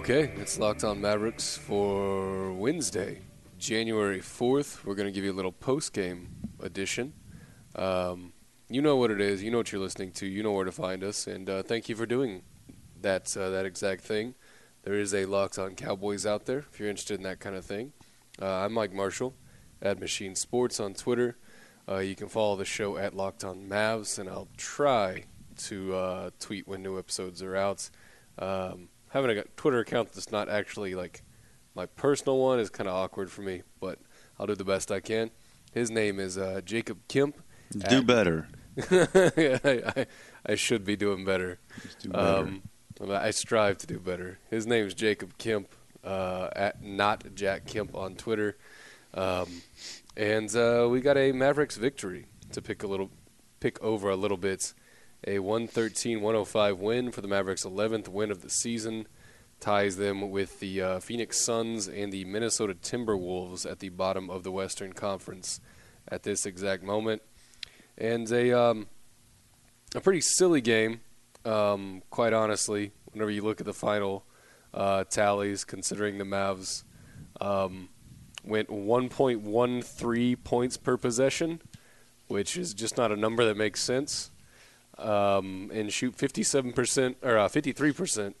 Okay, 0.00 0.32
it's 0.38 0.58
Locked 0.58 0.82
On 0.82 0.98
Mavericks 0.98 1.58
for 1.58 2.54
Wednesday, 2.54 3.20
January 3.58 4.20
4th. 4.20 4.82
We're 4.86 4.94
going 4.94 5.08
to 5.08 5.12
give 5.12 5.24
you 5.24 5.30
a 5.30 5.34
little 5.34 5.52
post 5.52 5.92
game 5.92 6.30
edition. 6.58 7.12
Um, 7.76 8.32
you 8.70 8.80
know 8.80 8.96
what 8.96 9.10
it 9.10 9.20
is, 9.20 9.42
you 9.42 9.50
know 9.50 9.58
what 9.58 9.70
you're 9.72 9.80
listening 9.80 10.12
to, 10.12 10.26
you 10.26 10.42
know 10.42 10.52
where 10.52 10.64
to 10.64 10.72
find 10.72 11.04
us, 11.04 11.26
and 11.26 11.50
uh, 11.50 11.62
thank 11.62 11.90
you 11.90 11.96
for 11.96 12.06
doing 12.06 12.40
that, 13.02 13.36
uh, 13.36 13.50
that 13.50 13.66
exact 13.66 14.00
thing. 14.00 14.34
There 14.84 14.94
is 14.94 15.12
a 15.12 15.26
Locked 15.26 15.58
On 15.58 15.74
Cowboys 15.74 16.24
out 16.24 16.46
there 16.46 16.60
if 16.60 16.80
you're 16.80 16.88
interested 16.88 17.18
in 17.18 17.22
that 17.24 17.38
kind 17.38 17.54
of 17.54 17.66
thing. 17.66 17.92
Uh, 18.40 18.46
I'm 18.46 18.72
Mike 18.72 18.94
Marshall 18.94 19.34
at 19.82 20.00
Machine 20.00 20.34
Sports 20.34 20.80
on 20.80 20.94
Twitter. 20.94 21.36
Uh, 21.86 21.98
you 21.98 22.16
can 22.16 22.28
follow 22.28 22.56
the 22.56 22.64
show 22.64 22.96
at 22.96 23.14
Locked 23.14 23.44
On 23.44 23.68
Mavs, 23.68 24.18
and 24.18 24.30
I'll 24.30 24.48
try 24.56 25.24
to 25.64 25.94
uh, 25.94 26.30
tweet 26.40 26.66
when 26.66 26.82
new 26.82 26.98
episodes 26.98 27.42
are 27.42 27.54
out. 27.54 27.90
Um, 28.38 28.88
having 29.10 29.36
a 29.36 29.44
Twitter 29.56 29.80
account 29.80 30.12
that's 30.12 30.32
not 30.32 30.48
actually 30.48 30.94
like 30.94 31.22
my 31.74 31.86
personal 31.86 32.38
one 32.38 32.58
is 32.58 32.70
kind 32.70 32.88
of 32.88 32.94
awkward 32.94 33.30
for 33.30 33.42
me, 33.42 33.62
but 33.80 33.98
I'll 34.38 34.46
do 34.46 34.54
the 34.54 34.64
best 34.64 34.90
I 34.90 35.00
can. 35.00 35.30
His 35.72 35.90
name 35.90 36.18
is 36.18 36.36
uh, 36.36 36.62
Jacob 36.64 36.98
Kemp. 37.08 37.36
Do 37.72 37.98
at- 37.98 38.06
better. 38.06 38.48
I, 38.90 40.06
I, 40.46 40.54
should 40.54 40.84
be 40.84 40.96
doing 40.96 41.24
better. 41.24 41.58
Just 41.82 42.00
do 42.00 42.08
better. 42.08 42.38
Um, 42.38 42.62
I 43.10 43.30
strive 43.30 43.78
to 43.78 43.86
do 43.86 43.98
better. 43.98 44.38
His 44.50 44.66
name 44.66 44.86
is 44.86 44.94
Jacob 44.94 45.36
Kemp, 45.38 45.68
uh, 46.04 46.48
at 46.54 46.82
not 46.82 47.34
Jack 47.34 47.66
Kemp 47.66 47.94
on 47.94 48.14
Twitter, 48.14 48.56
um, 49.14 49.62
and 50.16 50.54
uh, 50.54 50.86
we 50.90 51.00
got 51.00 51.16
a 51.16 51.32
Mavericks 51.32 51.76
victory 51.76 52.26
to 52.52 52.62
pick 52.62 52.82
a 52.82 52.86
little, 52.86 53.10
pick 53.58 53.82
over 53.82 54.08
a 54.08 54.16
little 54.16 54.36
bit. 54.36 54.72
A 55.26 55.36
113-105 55.36 56.78
win 56.78 57.12
for 57.12 57.20
the 57.20 57.28
Mavericks' 57.28 57.64
11th 57.64 58.08
win 58.08 58.30
of 58.30 58.40
the 58.40 58.50
season 58.50 59.06
ties 59.60 59.96
them 59.96 60.30
with 60.30 60.58
the 60.60 60.80
uh, 60.80 61.00
Phoenix 61.00 61.44
Suns 61.44 61.86
and 61.86 62.10
the 62.10 62.24
Minnesota 62.24 62.74
Timberwolves 62.74 63.70
at 63.70 63.80
the 63.80 63.90
bottom 63.90 64.30
of 64.30 64.42
the 64.42 64.50
Western 64.50 64.94
Conference 64.94 65.60
at 66.08 66.22
this 66.22 66.46
exact 66.46 66.82
moment. 66.82 67.22
And 67.98 68.30
a 68.32 68.58
um, 68.58 68.86
a 69.94 70.00
pretty 70.00 70.22
silly 70.22 70.60
game, 70.60 71.00
um, 71.44 72.02
quite 72.10 72.32
honestly. 72.32 72.92
Whenever 73.12 73.30
you 73.30 73.42
look 73.42 73.60
at 73.60 73.66
the 73.66 73.74
final 73.74 74.24
uh, 74.72 75.04
tallies, 75.04 75.64
considering 75.64 76.18
the 76.18 76.24
Mavs 76.24 76.84
um, 77.40 77.88
went 78.44 78.68
1.13 78.68 80.44
points 80.44 80.76
per 80.76 80.96
possession, 80.96 81.60
which 82.28 82.56
is 82.56 82.72
just 82.72 82.96
not 82.96 83.12
a 83.12 83.16
number 83.16 83.44
that 83.44 83.56
makes 83.56 83.82
sense, 83.82 84.30
um, 85.00 85.70
and 85.72 85.92
shoot 85.92 86.16
57% 86.16 87.16
or 87.22 87.38
uh, 87.38 87.48
53% 87.48 88.34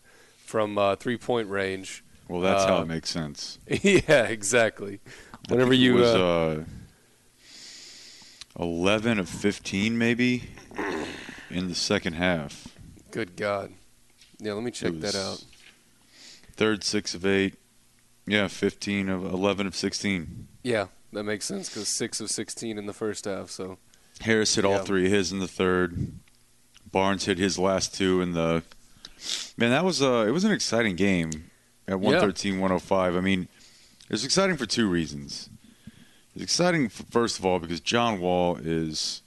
from 0.44 0.78
uh, 0.78 0.96
three 0.96 1.16
point 1.16 1.48
range. 1.48 2.04
well, 2.28 2.40
that's 2.40 2.64
how 2.64 2.78
uh, 2.78 2.82
it 2.82 2.88
makes 2.88 3.10
sense. 3.10 3.58
yeah, 3.66 4.24
exactly. 4.24 5.00
Whenever 5.48 5.72
you 5.72 5.94
was, 5.94 6.14
uh, 6.14 6.64
uh, 8.58 8.62
11 8.62 9.18
of 9.18 9.28
15 9.28 9.96
maybe 9.96 10.50
in 11.50 11.68
the 11.68 11.74
second 11.74 12.14
half. 12.14 12.68
good 13.10 13.36
God, 13.36 13.72
yeah, 14.38 14.52
let 14.52 14.62
me 14.62 14.70
check 14.70 14.92
that 15.00 15.14
out. 15.14 15.44
Third, 16.56 16.84
six 16.84 17.14
of 17.14 17.24
eight. 17.24 17.54
Yeah, 18.26 18.48
15 18.48 19.08
of 19.08 19.24
11 19.24 19.66
of 19.66 19.74
16. 19.74 20.46
Yeah, 20.62 20.86
that 21.12 21.24
makes 21.24 21.46
sense 21.46 21.68
because 21.68 21.88
six 21.88 22.20
of 22.20 22.30
16 22.30 22.78
in 22.78 22.86
the 22.86 22.92
first 22.92 23.24
half. 23.24 23.50
So 23.50 23.78
Harris 24.20 24.54
hit 24.54 24.64
all 24.64 24.78
three 24.80 25.06
of 25.06 25.12
his 25.12 25.32
in 25.32 25.38
the 25.38 25.48
third. 25.48 26.12
Barnes 26.92 27.24
hit 27.26 27.38
his 27.38 27.58
last 27.58 27.94
two 27.94 28.20
in 28.20 28.32
the. 28.32 28.62
Man, 29.56 29.70
that 29.70 29.84
was 29.84 30.00
a 30.00 30.26
it 30.26 30.30
was 30.30 30.44
an 30.44 30.52
exciting 30.52 30.96
game 30.96 31.50
at 31.86 31.96
113-105. 31.96 33.16
I 33.16 33.20
mean, 33.20 33.42
it 33.42 34.10
was 34.10 34.24
exciting 34.24 34.56
for 34.56 34.66
two 34.66 34.88
reasons. 34.88 35.50
It's 36.34 36.42
exciting 36.44 36.88
first 36.88 37.38
of 37.38 37.44
all 37.44 37.58
because 37.58 37.80
John 37.80 38.20
Wall 38.20 38.56
is 38.56 39.22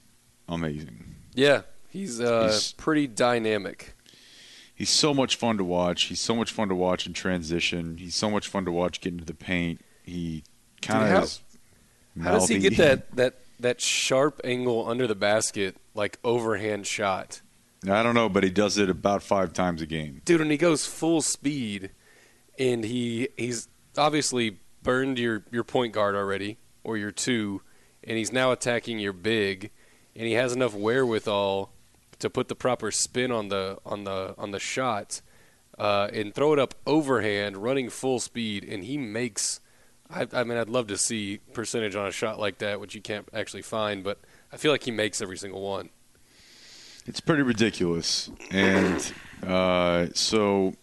amazing. 0.47 1.15
yeah, 1.33 1.61
he's, 1.89 2.19
uh, 2.19 2.43
He's- 2.43 2.71
pretty 2.71 3.07
dynamic. 3.07 3.95
He's 4.75 4.89
so 4.89 5.13
much 5.13 5.35
fun 5.35 5.57
to 5.57 5.63
watch. 5.63 6.03
He's 6.03 6.19
so 6.19 6.35
much 6.35 6.51
fun 6.51 6.67
to 6.69 6.75
watch 6.75 7.05
in 7.05 7.13
transition. 7.13 7.97
He's 7.97 8.15
so 8.15 8.29
much 8.29 8.47
fun 8.47 8.65
to 8.65 8.71
watch 8.71 8.99
get 9.01 9.13
into 9.13 9.25
the 9.25 9.35
paint. 9.35 9.81
He 10.03 10.43
kind 10.81 11.09
how- 11.09 11.17
of 11.19 11.23
is 11.25 11.39
How 12.21 12.31
does 12.33 12.49
he 12.49 12.57
get 12.59 12.77
that 12.77 13.15
that 13.15 13.39
that 13.59 13.79
sharp 13.81 14.41
angle 14.43 14.87
under 14.89 15.05
the 15.07 15.15
basket, 15.15 15.75
like 15.93 16.17
overhand 16.23 16.87
shot, 16.87 17.41
I 17.89 18.03
don't 18.03 18.15
know, 18.15 18.29
but 18.29 18.43
he 18.43 18.49
does 18.49 18.77
it 18.77 18.89
about 18.89 19.23
five 19.23 19.53
times 19.53 19.81
a 19.81 19.85
game. 19.85 20.21
dude? 20.25 20.41
And 20.41 20.51
he 20.51 20.57
goes 20.57 20.85
full 20.85 21.21
speed, 21.21 21.91
and 22.57 22.83
he 22.85 23.29
he's 23.37 23.67
obviously 23.97 24.59
burned 24.81 25.19
your 25.19 25.43
your 25.51 25.63
point 25.63 25.93
guard 25.93 26.15
already 26.15 26.57
or 26.83 26.97
your 26.97 27.11
two, 27.11 27.61
and 28.03 28.17
he's 28.17 28.31
now 28.31 28.51
attacking 28.51 28.99
your 28.99 29.13
big, 29.13 29.71
and 30.15 30.27
he 30.27 30.33
has 30.33 30.53
enough 30.53 30.73
wherewithal 30.73 31.71
to 32.19 32.29
put 32.29 32.47
the 32.47 32.55
proper 32.55 32.91
spin 32.91 33.31
on 33.31 33.49
the 33.49 33.77
on 33.85 34.03
the 34.03 34.35
on 34.37 34.51
the 34.51 34.59
shot, 34.59 35.21
uh, 35.77 36.09
and 36.13 36.33
throw 36.33 36.53
it 36.53 36.59
up 36.59 36.75
overhand, 36.85 37.57
running 37.57 37.89
full 37.89 38.19
speed, 38.19 38.63
and 38.63 38.83
he 38.83 38.97
makes. 38.97 39.59
I, 40.09 40.27
I 40.31 40.43
mean, 40.43 40.57
I'd 40.57 40.69
love 40.69 40.87
to 40.87 40.97
see 40.97 41.39
percentage 41.53 41.95
on 41.95 42.05
a 42.05 42.11
shot 42.11 42.39
like 42.39 42.59
that, 42.59 42.79
which 42.79 42.93
you 42.93 43.01
can't 43.01 43.27
actually 43.33 43.63
find, 43.63 44.03
but 44.03 44.19
I 44.51 44.57
feel 44.57 44.71
like 44.71 44.83
he 44.83 44.91
makes 44.91 45.21
every 45.21 45.37
single 45.37 45.61
one. 45.61 45.89
It's 47.05 47.19
pretty 47.19 47.43
ridiculous, 47.43 48.29
and 48.51 49.13
uh, 49.45 50.07
so 50.13 50.73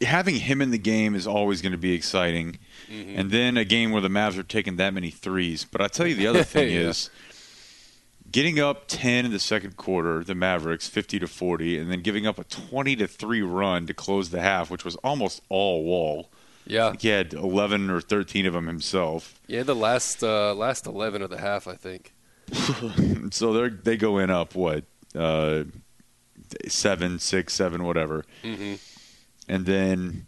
having 0.00 0.36
him 0.36 0.62
in 0.62 0.70
the 0.70 0.78
game 0.78 1.14
is 1.14 1.26
always 1.26 1.60
going 1.60 1.72
to 1.72 1.78
be 1.78 1.92
exciting. 1.92 2.58
Mm-hmm. 2.90 3.18
And 3.18 3.30
then 3.30 3.56
a 3.56 3.64
game 3.64 3.90
where 3.92 4.00
the 4.00 4.08
Mavs 4.08 4.38
are 4.38 4.42
taking 4.42 4.76
that 4.76 4.94
many 4.94 5.10
threes. 5.10 5.66
But 5.70 5.80
I 5.82 5.88
tell 5.88 6.06
you, 6.06 6.14
the 6.14 6.26
other 6.26 6.42
thing 6.54 6.72
Yeah. 6.72 6.88
is 6.88 7.10
getting 8.32 8.58
up 8.58 8.84
ten 8.88 9.26
in 9.26 9.32
the 9.32 9.38
second 9.38 9.76
quarter, 9.76 10.24
the 10.24 10.34
Mavericks 10.34 10.88
fifty 10.88 11.18
to 11.18 11.26
forty, 11.28 11.78
and 11.78 11.90
then 11.90 12.00
giving 12.00 12.26
up 12.26 12.38
a 12.38 12.44
twenty 12.44 12.96
to 12.96 13.06
three 13.06 13.42
run 13.42 13.86
to 13.86 13.92
close 13.94 14.30
the 14.30 14.40
half, 14.40 14.70
which 14.70 14.84
was 14.84 14.96
almost 14.96 15.42
all 15.50 15.84
Wall. 15.84 16.30
Yeah, 16.66 16.94
he 16.98 17.08
had 17.08 17.32
eleven 17.34 17.90
or 17.90 18.00
thirteen 18.00 18.46
of 18.46 18.54
them 18.54 18.66
himself. 18.66 19.38
yeah. 19.46 19.62
The 19.62 19.76
last 19.76 20.24
uh, 20.24 20.54
last 20.54 20.86
eleven 20.86 21.20
of 21.22 21.28
the 21.30 21.38
half, 21.38 21.68
I 21.68 21.74
think. 21.74 22.12
so 23.30 23.52
they 23.52 23.68
they 23.68 23.96
go 23.96 24.18
in 24.18 24.30
up 24.30 24.54
what 24.54 24.84
uh, 25.14 25.64
seven, 26.68 27.18
six, 27.18 27.54
seven, 27.54 27.84
whatever, 27.84 28.24
Mm-hmm. 28.42 28.74
and 29.48 29.66
then 29.66 30.26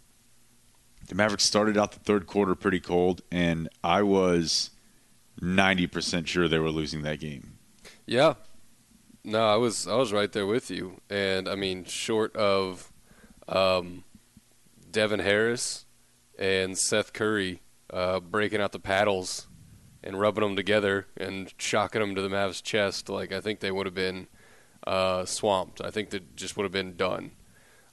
the 1.09 1.15
Mavericks 1.15 1.45
started 1.45 1.77
out 1.79 1.93
the 1.93 2.01
third 2.01 2.27
quarter 2.27 2.55
pretty 2.55 2.81
cold, 2.81 3.23
and 3.31 3.69
I 3.83 4.03
was 4.03 4.71
ninety 5.41 5.87
percent 5.87 6.29
sure 6.29 6.49
they 6.49 6.59
were 6.59 6.71
losing 6.71 7.03
that 7.03 7.21
game. 7.21 7.59
Yeah. 8.07 8.35
No, 9.25 9.47
I 9.47 9.57
was 9.57 9.87
I 9.87 9.97
was 9.97 10.13
right 10.13 10.31
there 10.33 10.47
with 10.47 10.71
you, 10.71 11.01
and 11.11 11.49
I 11.49 11.55
mean, 11.55 11.85
short 11.85 12.35
of 12.37 12.91
um, 13.49 14.05
Devin 14.91 15.21
Harris 15.21 15.85
and 16.39 16.79
Seth 16.79 17.13
Curry 17.13 17.61
uh, 17.93 18.21
breaking 18.21 18.61
out 18.61 18.73
the 18.73 18.79
paddles 18.79 19.48
and 20.09 20.19
rubbing 20.19 20.43
them 20.43 20.57
together 20.57 21.07
and 21.19 21.53
shocking 21.59 22.01
them 22.01 22.15
to 22.15 22.23
the 22.23 22.31
Mavs' 22.31 22.63
chest, 22.63 23.11
like 23.11 23.31
I 23.31 23.43
think 23.43 23.61
they 23.61 23.71
would 23.71 23.85
have 23.85 23.95
been 23.95 24.27
uh, 24.87 25.27
swamped. 25.27 25.83
I 25.85 25.91
think 25.91 26.09
that 26.11 26.35
just 26.35 26.57
would 26.57 26.63
have 26.63 26.73
been 26.73 26.97
done. 26.97 27.33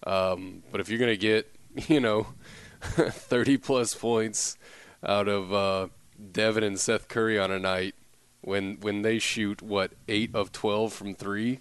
Um, 0.07 0.63
but 0.71 0.79
if 0.79 0.87
you're 0.87 0.97
going 0.97 1.11
to 1.11 1.17
get, 1.17 1.53
you 1.89 1.99
know, 1.99 2.27
30 2.81 3.57
plus 3.57 3.93
points 3.93 4.57
out 5.05 5.27
of 5.27 5.51
uh, 5.53 5.87
Devin 6.31 6.63
and 6.63 6.79
Seth 6.79 7.09
Curry 7.09 7.37
on 7.37 7.51
a 7.51 7.59
night 7.59 7.95
when 8.39 8.77
when 8.79 9.01
they 9.01 9.19
shoot 9.19 9.61
what 9.61 9.91
eight 10.07 10.33
of 10.33 10.53
12 10.53 10.93
from 10.93 11.15
three, 11.15 11.59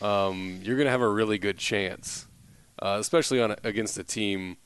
um, 0.00 0.60
you're 0.62 0.76
going 0.76 0.86
to 0.86 0.90
have 0.90 1.02
a 1.02 1.08
really 1.08 1.36
good 1.36 1.58
chance, 1.58 2.26
uh, 2.80 2.96
especially 2.98 3.42
on 3.42 3.56
against 3.62 3.98
a 3.98 4.04
team 4.04 4.56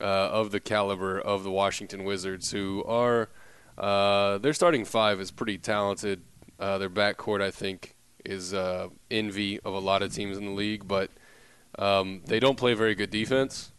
uh, 0.00 0.04
of 0.04 0.52
the 0.52 0.60
caliber 0.60 1.20
of 1.20 1.42
the 1.42 1.50
Washington 1.50 2.04
Wizards, 2.04 2.52
who 2.52 2.82
are 2.84 3.28
uh, 3.78 4.38
their 4.38 4.52
starting 4.52 4.84
five 4.84 5.20
is 5.20 5.30
pretty 5.30 5.58
talented. 5.58 6.22
Uh, 6.58 6.78
their 6.78 6.90
backcourt, 6.90 7.40
I 7.40 7.50
think, 7.50 7.94
is 8.24 8.52
uh, 8.52 8.88
envy 9.10 9.60
of 9.60 9.74
a 9.74 9.78
lot 9.78 10.02
of 10.02 10.12
teams 10.12 10.36
in 10.36 10.44
the 10.44 10.50
league, 10.52 10.86
but 10.86 11.10
um, 11.78 12.22
they 12.26 12.40
don't 12.40 12.58
play 12.58 12.74
very 12.74 12.94
good 12.94 13.10
defense, 13.10 13.72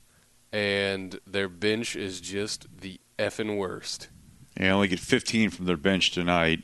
and 0.51 1.19
their 1.27 1.47
bench 1.47 1.95
is 1.95 2.19
just 2.19 2.67
the 2.81 2.99
effing 3.19 3.57
worst. 3.57 4.09
They 4.55 4.69
only 4.69 4.87
get 4.87 4.99
15 4.99 5.51
from 5.51 5.65
their 5.65 5.77
bench 5.77 6.11
tonight. 6.11 6.63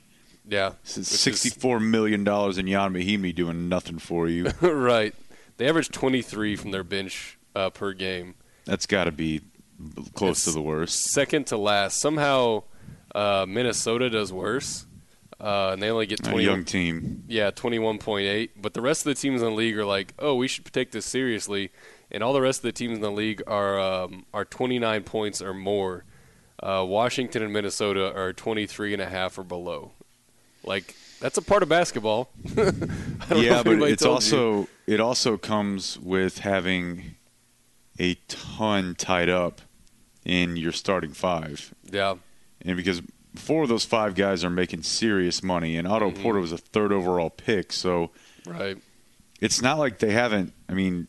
Yeah, 0.49 0.73
sixty-four 0.83 1.81
million 1.81 2.23
dollars 2.23 2.57
in 2.57 2.69
Ian 2.69 2.93
Mahinmi 2.93 3.35
doing 3.35 3.67
nothing 3.67 3.99
for 3.99 4.29
you. 4.29 4.45
right. 4.61 5.13
They 5.57 5.67
average 5.67 5.89
23 5.89 6.55
from 6.55 6.71
their 6.71 6.85
bench 6.85 7.37
uh, 7.53 7.69
per 7.69 7.91
game. 7.91 8.35
That's 8.63 8.85
got 8.85 9.05
to 9.05 9.11
be 9.11 9.41
close 10.13 10.37
it's 10.37 10.45
to 10.45 10.51
the 10.51 10.61
worst. 10.61 11.03
Second 11.11 11.47
to 11.47 11.57
last. 11.57 11.99
Somehow, 11.99 12.63
uh, 13.13 13.45
Minnesota 13.47 14.09
does 14.09 14.31
worse. 14.31 14.85
Uh, 15.39 15.69
and 15.73 15.83
they 15.83 15.91
only 15.91 16.07
get 16.07 16.23
20, 16.23 16.39
a 16.39 16.41
young 16.41 16.65
team. 16.65 17.23
Yeah, 17.27 17.51
21.8. 17.51 18.49
But 18.59 18.73
the 18.73 18.81
rest 18.81 19.01
of 19.05 19.15
the 19.15 19.21
teams 19.21 19.41
in 19.41 19.49
the 19.49 19.53
league 19.53 19.77
are 19.77 19.85
like, 19.85 20.13
oh, 20.17 20.35
we 20.35 20.47
should 20.47 20.65
take 20.73 20.91
this 20.91 21.05
seriously. 21.05 21.71
And 22.09 22.23
all 22.23 22.33
the 22.33 22.41
rest 22.41 22.59
of 22.59 22.63
the 22.63 22.71
teams 22.71 22.95
in 22.95 23.01
the 23.01 23.11
league 23.11 23.43
are 23.45 23.79
um, 23.79 24.25
are 24.33 24.45
29 24.45 25.03
points 25.03 25.41
or 25.41 25.53
more. 25.53 26.05
Uh, 26.61 26.83
Washington 26.87 27.43
and 27.43 27.53
Minnesota 27.53 28.11
are 28.15 28.33
23 28.33 28.93
and 28.93 29.01
a 29.01 29.05
half 29.05 29.37
or 29.37 29.43
below. 29.43 29.91
Like 30.63 30.95
that's 31.19 31.37
a 31.37 31.41
part 31.41 31.63
of 31.63 31.69
basketball. 31.69 32.29
yeah, 33.35 33.61
but 33.63 33.81
it's 33.83 34.05
also 34.05 34.61
you. 34.61 34.67
it 34.87 34.99
also 34.99 35.37
comes 35.37 35.99
with 35.99 36.39
having 36.39 37.15
a 37.99 38.15
ton 38.27 38.95
tied 38.95 39.29
up 39.29 39.61
in 40.25 40.57
your 40.57 40.71
starting 40.71 41.13
five. 41.13 41.73
Yeah, 41.89 42.15
and 42.61 42.77
because 42.77 43.01
four 43.35 43.63
of 43.63 43.69
those 43.69 43.85
five 43.85 44.15
guys 44.15 44.43
are 44.43 44.49
making 44.49 44.83
serious 44.83 45.43
money, 45.43 45.77
and 45.77 45.87
Otto 45.87 46.11
mm-hmm. 46.11 46.21
Porter 46.21 46.39
was 46.39 46.51
a 46.51 46.57
third 46.57 46.91
overall 46.91 47.29
pick, 47.29 47.71
so 47.71 48.11
right. 48.45 48.77
It's 49.39 49.61
not 49.61 49.77
like 49.77 49.99
they 49.99 50.11
haven't. 50.11 50.53
I 50.67 50.73
mean, 50.73 51.07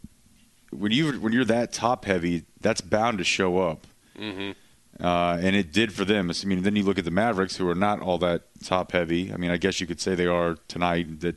when 0.71 0.93
you 0.93 1.12
when 1.12 1.33
you're 1.33 1.45
that 1.47 1.73
top 1.73 2.05
heavy, 2.05 2.45
that's 2.61 2.81
bound 2.81 3.19
to 3.19 3.25
show 3.25 3.59
up. 3.59 3.87
Mm-hmm. 4.19 4.53
Uh, 5.03 5.39
and 5.41 5.55
it 5.55 5.73
did 5.73 5.93
for 5.93 6.05
them. 6.05 6.31
I 6.31 6.47
mean, 6.47 6.62
then 6.62 6.75
you 6.75 6.83
look 6.83 6.99
at 6.99 7.05
the 7.05 7.11
Mavericks, 7.11 7.56
who 7.56 7.69
are 7.69 7.75
not 7.75 8.00
all 8.00 8.19
that 8.19 8.43
top 8.65 8.93
heavy. 8.93 9.33
I 9.33 9.37
mean, 9.37 9.50
I 9.50 9.56
guess 9.56 9.81
you 9.81 9.87
could 9.87 10.00
say 10.00 10.15
they 10.15 10.27
are 10.27 10.56
tonight. 10.67 11.21
That 11.21 11.37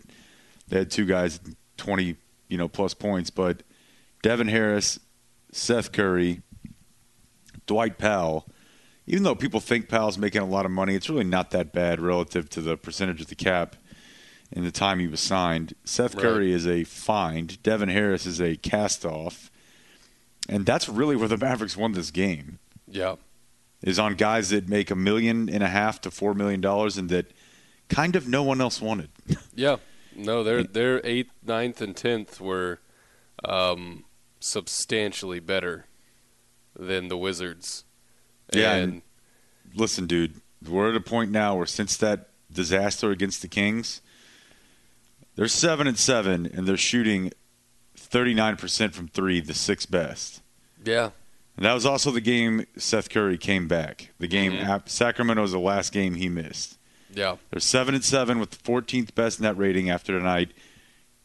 they 0.67 0.79
had 0.79 0.91
two 0.91 1.05
guys, 1.05 1.39
twenty, 1.77 2.17
you 2.49 2.57
know, 2.57 2.67
plus 2.67 2.93
points. 2.93 3.29
But 3.29 3.63
Devin 4.23 4.47
Harris, 4.47 4.99
Seth 5.51 5.91
Curry, 5.91 6.41
Dwight 7.67 7.97
Powell. 7.97 8.47
Even 9.07 9.23
though 9.23 9.35
people 9.35 9.59
think 9.59 9.89
Powell's 9.89 10.17
making 10.17 10.41
a 10.41 10.45
lot 10.45 10.65
of 10.65 10.71
money, 10.71 10.95
it's 10.95 11.09
really 11.09 11.23
not 11.23 11.51
that 11.51 11.73
bad 11.73 11.99
relative 11.99 12.49
to 12.51 12.61
the 12.61 12.77
percentage 12.77 13.21
of 13.21 13.27
the 13.27 13.35
cap 13.35 13.75
in 14.51 14.63
the 14.63 14.71
time 14.71 14.99
he 14.99 15.07
was 15.07 15.19
signed. 15.19 15.73
Seth 15.83 16.15
right. 16.15 16.21
Curry 16.21 16.53
is 16.53 16.67
a 16.67 16.83
find. 16.83 17.61
Devin 17.63 17.89
Harris 17.89 18.25
is 18.25 18.39
a 18.39 18.55
cast 18.57 19.05
off. 19.05 19.51
And 20.47 20.65
that's 20.65 20.87
really 20.87 21.15
where 21.15 21.27
the 21.27 21.37
Mavericks 21.37 21.77
won 21.77 21.93
this 21.93 22.11
game. 22.11 22.59
Yeah 22.87 23.15
is 23.81 23.97
on 23.97 24.15
guys 24.15 24.49
that 24.49 24.69
make 24.69 24.91
a 24.91 24.95
million 24.95 25.49
and 25.49 25.63
a 25.63 25.67
half 25.67 26.01
to 26.01 26.11
four 26.11 26.33
million 26.33 26.61
dollars 26.61 26.97
and 26.97 27.09
that 27.09 27.31
kind 27.89 28.15
of 28.15 28.27
no 28.27 28.43
one 28.43 28.61
else 28.61 28.81
wanted. 28.81 29.09
yeah, 29.55 29.77
no, 30.15 30.43
their 30.43 30.63
their 30.63 31.05
eighth, 31.05 31.31
ninth, 31.45 31.81
and 31.81 31.95
tenth 31.95 32.39
were 32.39 32.79
um, 33.43 34.05
substantially 34.39 35.39
better 35.39 35.85
than 36.77 37.07
the 37.07 37.17
Wizards. 37.17 37.83
Yeah, 38.51 38.75
and, 38.75 39.01
listen, 39.75 40.07
dude, 40.07 40.41
we're 40.67 40.89
at 40.89 40.95
a 40.95 41.01
point 41.01 41.31
now 41.31 41.55
where 41.55 41.65
since 41.65 41.97
that 41.97 42.29
disaster 42.51 43.11
against 43.11 43.41
the 43.41 43.47
Kings, 43.47 44.01
they're 45.35 45.47
seven 45.47 45.87
and 45.87 45.97
seven, 45.97 46.45
and 46.45 46.67
they're 46.67 46.77
shooting 46.77 47.31
thirty 47.95 48.33
nine 48.33 48.57
percent 48.57 48.93
from 48.93 49.07
three, 49.07 49.39
the 49.39 49.53
sixth 49.53 49.89
best. 49.89 50.41
Yeah, 50.83 51.11
and 51.55 51.65
that 51.65 51.73
was 51.73 51.85
also 51.85 52.11
the 52.11 52.21
game 52.21 52.65
Seth 52.77 53.09
Curry 53.09 53.37
came 53.37 53.67
back. 53.67 54.11
The 54.19 54.27
game 54.27 54.53
mm-hmm. 54.53 54.87
Sacramento 54.87 55.41
was 55.41 55.51
the 55.51 55.59
last 55.59 55.93
game 55.93 56.15
he 56.15 56.29
missed. 56.29 56.77
Yeah, 57.13 57.37
they're 57.49 57.59
seven 57.59 57.95
and 57.95 58.03
seven 58.03 58.39
with 58.39 58.51
the 58.51 58.57
14th 58.57 59.15
best 59.15 59.41
net 59.41 59.57
rating 59.57 59.89
after 59.89 60.17
tonight, 60.17 60.51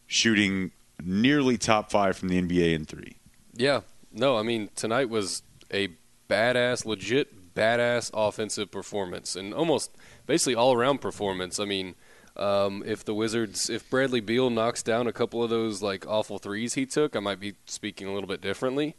shooting 0.07 0.73
nearly 1.03 1.59
top 1.59 1.91
five 1.91 2.17
from 2.17 2.29
the 2.29 2.41
NBA 2.41 2.75
in 2.75 2.85
three. 2.85 3.17
Yeah, 3.55 3.81
no, 4.13 4.37
I 4.37 4.43
mean 4.43 4.71
tonight 4.75 5.09
was 5.09 5.43
a 5.73 5.91
badass, 6.29 6.85
legit 6.85 7.55
badass 7.55 8.11
offensive 8.15 8.71
performance, 8.71 9.35
and 9.37 9.55
almost 9.55 9.91
basically 10.27 10.55
all 10.55 10.73
around 10.73 11.01
performance. 11.01 11.59
I 11.59 11.65
mean, 11.65 11.95
um, 12.37 12.83
if 12.87 13.05
the 13.05 13.15
Wizards, 13.15 13.71
if 13.71 13.89
Bradley 13.89 14.21
Beal 14.21 14.51
knocks 14.51 14.83
down 14.83 15.07
a 15.07 15.13
couple 15.13 15.43
of 15.43 15.51
those 15.51 15.83
like 15.83 16.07
awful 16.07 16.39
threes 16.39 16.75
he 16.75 16.87
took, 16.87 17.17
I 17.17 17.21
might 17.21 17.41
be 17.41 17.55
speaking 17.65 18.07
a 18.07 18.13
little 18.13 18.29
bit 18.29 18.41
differently. 18.41 18.97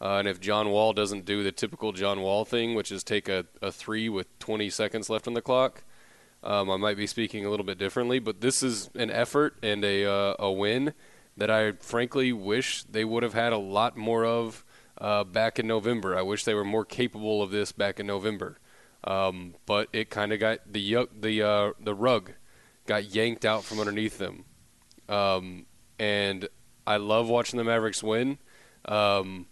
Uh, 0.00 0.18
and 0.18 0.28
if 0.28 0.40
John 0.40 0.70
Wall 0.70 0.92
doesn't 0.92 1.24
do 1.24 1.42
the 1.42 1.52
typical 1.52 1.92
John 1.92 2.20
Wall 2.20 2.44
thing, 2.44 2.74
which 2.74 2.92
is 2.92 3.02
take 3.02 3.28
a, 3.28 3.46
a 3.60 3.72
three 3.72 4.08
with 4.08 4.38
20 4.38 4.70
seconds 4.70 5.10
left 5.10 5.26
on 5.26 5.34
the 5.34 5.42
clock, 5.42 5.82
um, 6.42 6.70
I 6.70 6.76
might 6.76 6.96
be 6.96 7.06
speaking 7.06 7.44
a 7.44 7.50
little 7.50 7.66
bit 7.66 7.78
differently. 7.78 8.20
But 8.20 8.40
this 8.40 8.62
is 8.62 8.90
an 8.94 9.10
effort 9.10 9.56
and 9.62 9.84
a, 9.84 10.04
uh, 10.04 10.34
a 10.38 10.52
win 10.52 10.94
that 11.36 11.50
I 11.50 11.72
frankly 11.72 12.32
wish 12.32 12.84
they 12.84 13.04
would 13.04 13.22
have 13.22 13.34
had 13.34 13.52
a 13.52 13.58
lot 13.58 13.96
more 13.96 14.24
of 14.24 14.64
uh, 15.00 15.24
back 15.24 15.58
in 15.58 15.66
November. 15.66 16.16
I 16.16 16.22
wish 16.22 16.44
they 16.44 16.54
were 16.54 16.64
more 16.64 16.84
capable 16.84 17.42
of 17.42 17.50
this 17.50 17.72
back 17.72 18.00
in 18.00 18.06
November. 18.06 18.58
Um, 19.04 19.54
but 19.64 19.88
it 19.92 20.10
kind 20.10 20.32
of 20.32 20.40
got 20.40 20.72
the 20.72 21.08
the 21.18 21.42
uh, 21.42 21.72
the 21.80 21.94
rug 21.94 22.32
got 22.86 23.14
yanked 23.14 23.44
out 23.44 23.64
from 23.64 23.78
underneath 23.78 24.18
them, 24.18 24.44
um, 25.08 25.66
and 25.98 26.48
I 26.86 26.96
love 26.96 27.28
watching 27.28 27.58
the 27.58 27.64
Mavericks 27.64 28.02
win. 28.02 28.38
Um, 28.84 29.46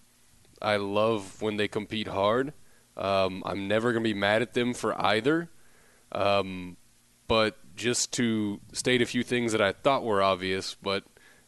I 0.60 0.76
love 0.76 1.40
when 1.40 1.58
they 1.58 1.68
compete 1.68 2.08
hard. 2.08 2.54
Um, 2.96 3.42
I'm 3.46 3.68
never 3.68 3.92
going 3.92 4.02
to 4.02 4.08
be 4.08 4.18
mad 4.18 4.42
at 4.42 4.54
them 4.54 4.74
for 4.74 5.00
either. 5.00 5.50
Um, 6.12 6.76
but 7.28 7.56
just 7.76 8.12
to 8.14 8.60
state 8.72 9.02
a 9.02 9.06
few 9.06 9.22
things 9.22 9.52
that 9.52 9.60
I 9.60 9.72
thought 9.72 10.02
were 10.02 10.22
obvious, 10.22 10.74
but 10.74 11.04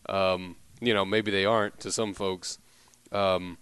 um, 0.09 0.57
you 0.81 0.95
know 0.95 1.05
maybe 1.05 1.31
they 1.31 1.45
aren't 1.45 1.81
to 1.81 1.90
some 1.90 2.14
folks. 2.14 2.59
Um, 3.11 3.59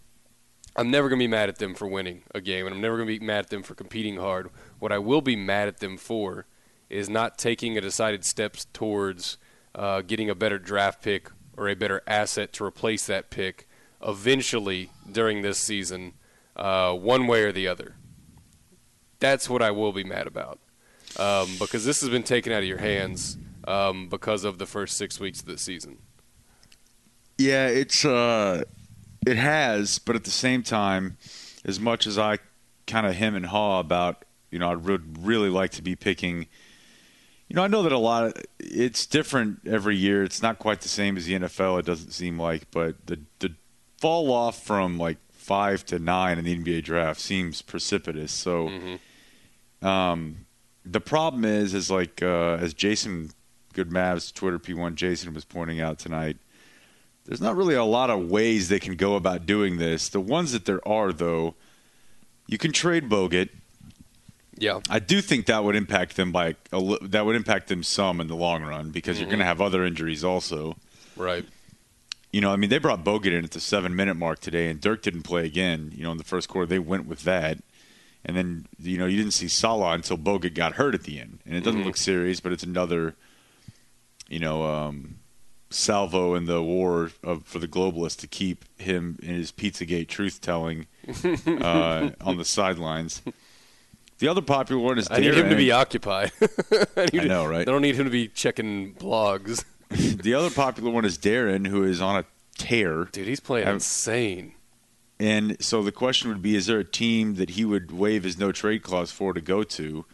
I'm 0.76 0.90
never 0.90 1.08
going 1.08 1.18
to 1.18 1.22
be 1.22 1.28
mad 1.28 1.48
at 1.48 1.58
them 1.58 1.74
for 1.74 1.88
winning 1.88 2.22
a 2.34 2.40
game, 2.40 2.66
and 2.66 2.74
I'm 2.74 2.80
never 2.80 2.96
going 2.96 3.08
to 3.08 3.18
be 3.18 3.24
mad 3.24 3.46
at 3.46 3.50
them 3.50 3.62
for 3.62 3.74
competing 3.74 4.18
hard. 4.18 4.50
What 4.78 4.92
I 4.92 4.98
will 4.98 5.22
be 5.22 5.34
mad 5.34 5.68
at 5.68 5.78
them 5.78 5.96
for 5.96 6.46
is 6.90 7.08
not 7.08 7.38
taking 7.38 7.76
a 7.76 7.80
decided 7.80 8.24
steps 8.24 8.66
towards 8.72 9.38
uh, 9.74 10.02
getting 10.02 10.28
a 10.28 10.34
better 10.34 10.58
draft 10.58 11.02
pick 11.02 11.30
or 11.56 11.68
a 11.68 11.74
better 11.74 12.02
asset 12.06 12.52
to 12.52 12.64
replace 12.64 13.06
that 13.06 13.30
pick 13.30 13.66
eventually 14.06 14.90
during 15.10 15.40
this 15.40 15.58
season, 15.58 16.12
uh, 16.54 16.92
one 16.92 17.26
way 17.26 17.42
or 17.42 17.52
the 17.52 17.66
other. 17.66 17.96
That's 19.18 19.48
what 19.48 19.62
I 19.62 19.70
will 19.70 19.92
be 19.92 20.04
mad 20.04 20.26
about. 20.26 20.58
Um, 21.18 21.56
because 21.58 21.86
this 21.86 22.02
has 22.02 22.10
been 22.10 22.22
taken 22.22 22.52
out 22.52 22.58
of 22.58 22.68
your 22.68 22.78
hands 22.78 23.38
um, 23.66 24.08
because 24.10 24.44
of 24.44 24.58
the 24.58 24.66
first 24.66 24.98
six 24.98 25.18
weeks 25.18 25.40
of 25.40 25.46
the 25.46 25.56
season. 25.56 25.98
Yeah, 27.38 27.68
it's 27.68 28.04
uh, 28.04 28.64
it 29.26 29.36
has, 29.36 29.98
but 29.98 30.16
at 30.16 30.24
the 30.24 30.30
same 30.30 30.62
time, 30.62 31.16
as 31.64 31.80
much 31.80 32.06
as 32.06 32.18
I 32.18 32.38
kind 32.86 33.06
of 33.06 33.14
hem 33.14 33.34
and 33.34 33.46
haw 33.46 33.80
about, 33.80 34.24
you 34.50 34.58
know, 34.58 34.70
I 34.70 34.74
would 34.74 35.24
really 35.24 35.48
like 35.50 35.72
to 35.72 35.82
be 35.82 35.96
picking. 35.96 36.46
You 37.48 37.54
know, 37.54 37.62
I 37.62 37.68
know 37.68 37.82
that 37.82 37.92
a 37.92 37.98
lot 37.98 38.24
of 38.24 38.34
it's 38.58 39.06
different 39.06 39.60
every 39.66 39.96
year. 39.96 40.24
It's 40.24 40.42
not 40.42 40.58
quite 40.58 40.80
the 40.80 40.88
same 40.88 41.16
as 41.16 41.26
the 41.26 41.34
NFL. 41.34 41.78
It 41.78 41.86
doesn't 41.86 42.12
seem 42.12 42.38
like, 42.40 42.70
but 42.70 43.06
the 43.06 43.20
the 43.38 43.54
fall 43.98 44.32
off 44.32 44.62
from 44.62 44.98
like 44.98 45.18
five 45.32 45.84
to 45.86 45.98
nine 45.98 46.38
in 46.38 46.44
the 46.44 46.58
NBA 46.58 46.84
draft 46.84 47.20
seems 47.20 47.62
precipitous. 47.62 48.32
So, 48.32 48.68
mm-hmm. 48.68 49.86
um, 49.86 50.46
the 50.84 51.00
problem 51.00 51.44
is, 51.44 51.72
is 51.72 51.90
like 51.90 52.22
uh, 52.22 52.58
as 52.60 52.74
Jason 52.74 53.30
Good 53.72 53.90
Mavs 53.90 54.32
Twitter 54.32 54.58
P1 54.58 54.94
Jason 54.94 55.34
was 55.34 55.44
pointing 55.44 55.80
out 55.80 55.98
tonight, 55.98 56.38
there's 57.26 57.40
not 57.40 57.56
really 57.56 57.74
a 57.74 57.84
lot 57.84 58.10
of 58.10 58.30
ways 58.30 58.68
they 58.68 58.80
can 58.80 58.96
go 58.96 59.16
about 59.16 59.46
doing 59.46 59.78
this. 59.78 60.08
The 60.08 60.20
ones 60.20 60.52
that 60.52 60.64
there 60.64 60.86
are, 60.86 61.12
though, 61.12 61.54
you 62.46 62.58
can 62.58 62.72
trade 62.72 63.08
Bogut. 63.08 63.50
Yeah, 64.58 64.80
I 64.88 65.00
do 65.00 65.20
think 65.20 65.46
that 65.46 65.64
would 65.64 65.76
impact 65.76 66.16
them 66.16 66.32
by 66.32 66.56
a, 66.72 66.96
that 67.02 67.26
would 67.26 67.36
impact 67.36 67.68
them 67.68 67.82
some 67.82 68.20
in 68.20 68.28
the 68.28 68.36
long 68.36 68.62
run 68.62 68.90
because 68.90 69.16
mm-hmm. 69.16 69.22
you're 69.22 69.30
going 69.30 69.40
to 69.40 69.44
have 69.44 69.60
other 69.60 69.84
injuries 69.84 70.24
also. 70.24 70.76
Right. 71.14 71.44
You 72.32 72.40
know, 72.40 72.50
I 72.50 72.56
mean, 72.56 72.70
they 72.70 72.78
brought 72.78 73.04
Bogut 73.04 73.32
in 73.32 73.44
at 73.44 73.50
the 73.50 73.60
seven 73.60 73.94
minute 73.94 74.16
mark 74.16 74.40
today, 74.40 74.68
and 74.68 74.80
Dirk 74.80 75.02
didn't 75.02 75.22
play 75.22 75.44
again. 75.44 75.92
You 75.94 76.04
know, 76.04 76.12
in 76.12 76.18
the 76.18 76.24
first 76.24 76.48
quarter, 76.48 76.66
they 76.66 76.78
went 76.78 77.06
with 77.06 77.22
that. 77.24 77.58
And 78.24 78.36
then, 78.36 78.66
you 78.80 78.98
know, 78.98 79.06
you 79.06 79.16
didn't 79.16 79.34
see 79.34 79.46
Salah 79.46 79.92
until 79.92 80.18
Bogut 80.18 80.54
got 80.54 80.74
hurt 80.74 80.94
at 80.94 81.04
the 81.04 81.20
end. 81.20 81.38
And 81.46 81.54
it 81.54 81.62
doesn't 81.62 81.82
Mhm. 81.82 81.86
look 81.86 81.96
serious, 81.96 82.40
but 82.40 82.52
it's 82.52 82.64
another, 82.64 83.14
you 84.28 84.40
know, 84.40 84.64
um, 84.64 85.15
salvo 85.76 86.34
in 86.34 86.46
the 86.46 86.62
war 86.62 87.10
of, 87.22 87.44
for 87.44 87.58
the 87.58 87.68
globalists 87.68 88.16
to 88.20 88.26
keep 88.26 88.64
him 88.80 89.18
in 89.22 89.34
his 89.34 89.52
Pizzagate 89.52 90.08
truth 90.08 90.40
telling 90.40 90.86
uh, 91.46 92.10
on 92.20 92.36
the 92.38 92.44
sidelines. 92.44 93.22
The 94.18 94.28
other 94.28 94.40
popular 94.40 94.82
one 94.82 94.98
is 94.98 95.08
I 95.10 95.20
need 95.20 95.34
him 95.34 95.50
to 95.50 95.56
be 95.56 95.70
occupied. 95.70 96.32
I, 96.96 97.08
I 97.12 97.24
know, 97.24 97.46
right? 97.46 97.60
I 97.68 97.70
don't 97.70 97.82
need 97.82 97.96
him 97.96 98.04
to 98.04 98.10
be 98.10 98.28
checking 98.28 98.94
blogs. 98.94 99.64
the 99.90 100.34
other 100.34 100.50
popular 100.50 100.90
one 100.90 101.04
is 101.04 101.18
Deron, 101.18 101.66
who 101.66 101.84
is 101.84 102.00
on 102.00 102.16
a 102.16 102.24
tear. 102.56 103.04
Dude, 103.04 103.28
he's 103.28 103.40
playing 103.40 103.66
I'm- 103.66 103.76
insane. 103.76 104.52
And 105.18 105.56
so 105.64 105.82
the 105.82 105.92
question 105.92 106.28
would 106.28 106.42
be: 106.42 106.54
Is 106.56 106.66
there 106.66 106.78
a 106.78 106.84
team 106.84 107.36
that 107.36 107.50
he 107.50 107.64
would 107.64 107.90
waive 107.90 108.24
his 108.24 108.38
no 108.38 108.52
trade 108.52 108.82
clause 108.82 109.10
for 109.10 109.32
to 109.32 109.40
go 109.40 109.62
to? 109.62 110.04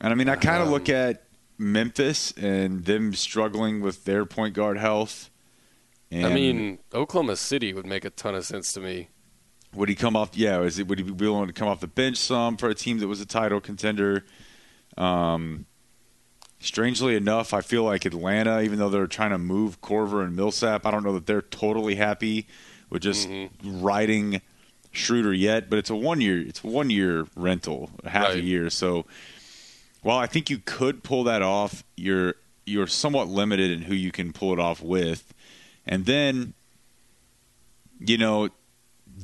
And 0.00 0.12
I 0.12 0.14
mean, 0.16 0.28
I 0.28 0.36
kind 0.36 0.62
of 0.62 0.68
Um, 0.68 0.72
look 0.74 0.88
at 0.88 1.24
Memphis 1.60 2.32
and 2.32 2.84
them 2.86 3.14
struggling 3.14 3.80
with 3.80 4.04
their 4.04 4.24
point 4.24 4.54
guard 4.54 4.78
health. 4.78 5.30
And 6.10 6.26
I 6.26 6.34
mean, 6.34 6.78
Oklahoma 6.94 7.36
City 7.36 7.72
would 7.72 7.86
make 7.86 8.04
a 8.04 8.10
ton 8.10 8.34
of 8.34 8.44
sense 8.44 8.72
to 8.72 8.80
me. 8.80 9.08
would 9.74 9.88
he 9.88 9.94
come 9.94 10.16
off? 10.16 10.36
Yeah, 10.36 10.60
is 10.62 10.78
it, 10.78 10.88
would 10.88 10.98
he 10.98 11.04
be 11.04 11.12
willing 11.12 11.46
to 11.46 11.52
come 11.52 11.68
off 11.68 11.80
the 11.80 11.86
bench 11.86 12.16
some 12.16 12.56
for 12.56 12.68
a 12.68 12.74
team 12.74 12.98
that 12.98 13.06
was 13.08 13.20
a 13.20 13.26
title 13.26 13.60
contender? 13.60 14.24
Um, 14.96 15.66
strangely 16.58 17.14
enough, 17.14 17.54
I 17.54 17.60
feel 17.60 17.84
like 17.84 18.04
Atlanta, 18.04 18.60
even 18.62 18.78
though 18.78 18.88
they're 18.88 19.06
trying 19.06 19.30
to 19.30 19.38
move 19.38 19.80
Korver 19.80 20.24
and 20.24 20.34
Millsap, 20.34 20.84
I 20.86 20.90
don't 20.90 21.04
know 21.04 21.12
that 21.14 21.26
they're 21.26 21.42
totally 21.42 21.94
happy 21.96 22.46
with 22.88 23.02
just 23.02 23.28
Mm-hmm. 23.28 23.82
riding 23.82 24.40
Schroeder 24.92 25.32
yet. 25.32 25.70
But 25.70 25.78
it's 25.78 25.90
a 25.90 25.94
one 25.94 26.20
year, 26.20 26.40
it's 26.40 26.64
a 26.64 26.66
one 26.66 26.90
year 26.90 27.26
rental, 27.36 27.90
half 28.04 28.30
a 28.34 28.40
year. 28.40 28.68
So 28.70 29.06
while 30.02 30.18
I 30.18 30.26
think 30.26 30.50
you 30.50 30.58
could 30.58 31.02
pull 31.02 31.24
that 31.24 31.42
off, 31.42 31.84
you're 31.96 32.34
you're 32.66 32.86
somewhat 32.86 33.28
limited 33.28 33.70
in 33.70 33.82
who 33.82 33.94
you 33.94 34.12
can 34.12 34.32
pull 34.32 34.52
it 34.52 34.58
off 34.58 34.82
with, 34.82 35.34
and 35.86 36.06
then 36.06 36.54
you 37.98 38.18
know 38.18 38.50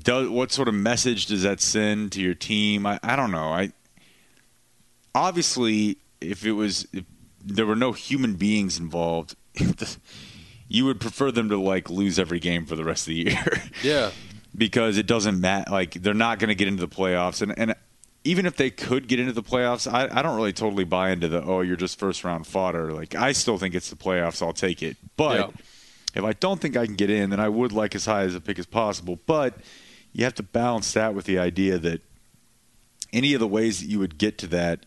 does 0.03 0.29
what 0.29 0.53
sort 0.53 0.69
of 0.69 0.75
message 0.75 1.27
does 1.27 1.43
that 1.43 1.61
send 1.61 2.13
to 2.13 2.21
your 2.21 2.35
team? 2.35 2.87
I, 2.87 2.99
I 3.03 3.17
don't 3.17 3.31
know. 3.31 3.53
I 3.53 3.73
obviously 5.15 5.99
if 6.21 6.45
it 6.45 6.53
was 6.53 6.87
if 6.93 7.05
there 7.45 7.67
were 7.67 7.77
no 7.77 7.93
human 7.93 8.35
beings 8.35 8.79
involved, 8.79 9.37
you 10.69 10.85
would 10.85 11.01
prefer 11.01 11.31
them 11.31 11.49
to 11.49 11.59
like 11.59 11.89
lose 11.89 12.19
every 12.19 12.41
game 12.41 12.67
for 12.67 12.77
the 12.77 12.85
rest 12.85 13.03
of 13.03 13.15
the 13.15 13.31
year. 13.31 13.63
Yeah. 13.83 14.11
because 14.57 14.97
it 14.97 15.07
doesn't 15.07 15.41
matter. 15.41 15.71
Like 15.71 15.95
they're 15.95 16.15
not 16.15 16.39
going 16.39 16.49
to 16.49 16.55
get 16.55 16.69
into 16.69 16.85
the 16.85 16.95
playoffs, 16.95 17.43
and 17.43 17.57
and 17.59 17.75
even 18.27 18.45
if 18.47 18.57
they 18.57 18.71
could 18.71 19.09
get 19.09 19.19
into 19.21 19.33
the 19.33 19.43
playoffs, 19.43 19.91
I, 19.91 20.09
I 20.13 20.23
don't 20.23 20.37
really 20.37 20.53
totally 20.53 20.85
buy 20.85 21.11
into 21.11 21.29
the 21.29 21.43
oh 21.43 21.61
you're 21.63 21.77
just 21.77 21.99
first 21.99 22.25
round 22.25 22.47
fodder. 22.47 22.93
Like 22.93 23.15
I 23.15 23.33
still 23.33 23.59
think 23.59 23.75
it's 23.75 23.91
the 23.91 23.97
playoffs. 23.97 24.43
I'll 24.43 24.53
take 24.53 24.83
it, 24.83 24.97
but. 25.17 25.39
Yeah. 25.39 25.51
If 26.15 26.25
I 26.25 26.33
don't 26.33 26.59
think 26.59 26.79
I 26.79 26.87
can 26.87 26.95
get 26.95 27.11
in, 27.11 27.29
then 27.29 27.41
I 27.41 27.51
would 27.51 27.73
like 27.73 27.95
as 27.95 28.07
high 28.07 28.23
as 28.23 28.35
a 28.35 28.41
pick 28.41 28.59
as 28.59 28.65
possible. 28.65 29.19
But 29.27 29.59
you 30.15 30.25
have 30.25 30.35
to 30.37 30.43
balance 30.43 30.95
that 30.95 31.15
with 31.15 31.27
the 31.27 31.39
idea 31.39 31.77
that 31.77 32.01
any 33.13 33.35
of 33.35 33.41
the 33.41 33.47
ways 33.47 33.81
that 33.81 33.87
you 33.87 33.99
would 33.99 34.17
get 34.17 34.39
to 34.39 34.47
that, 34.47 34.87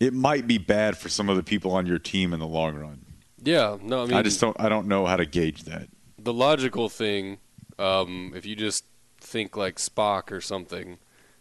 it 0.00 0.12
might 0.12 0.48
be 0.48 0.58
bad 0.58 0.98
for 0.98 1.08
some 1.08 1.28
of 1.28 1.36
the 1.36 1.44
people 1.44 1.70
on 1.70 1.86
your 1.86 2.00
team 2.00 2.32
in 2.32 2.40
the 2.40 2.48
long 2.48 2.74
run. 2.74 3.04
Yeah. 3.44 3.76
No, 3.80 4.02
I 4.02 4.06
mean, 4.06 4.14
I 4.16 4.22
just 4.22 4.40
don't. 4.40 4.60
I 4.60 4.68
don't 4.68 4.88
know 4.88 5.06
how 5.06 5.14
to 5.14 5.24
gauge 5.24 5.62
that. 5.66 5.86
the 6.18 6.32
logical 6.32 6.88
thing, 6.88 7.38
um, 7.78 8.32
if 8.34 8.44
you 8.44 8.56
just 8.56 8.82
think 9.20 9.56
like 9.56 9.76
Spock 9.76 10.32
or 10.32 10.40
something, 10.40 10.98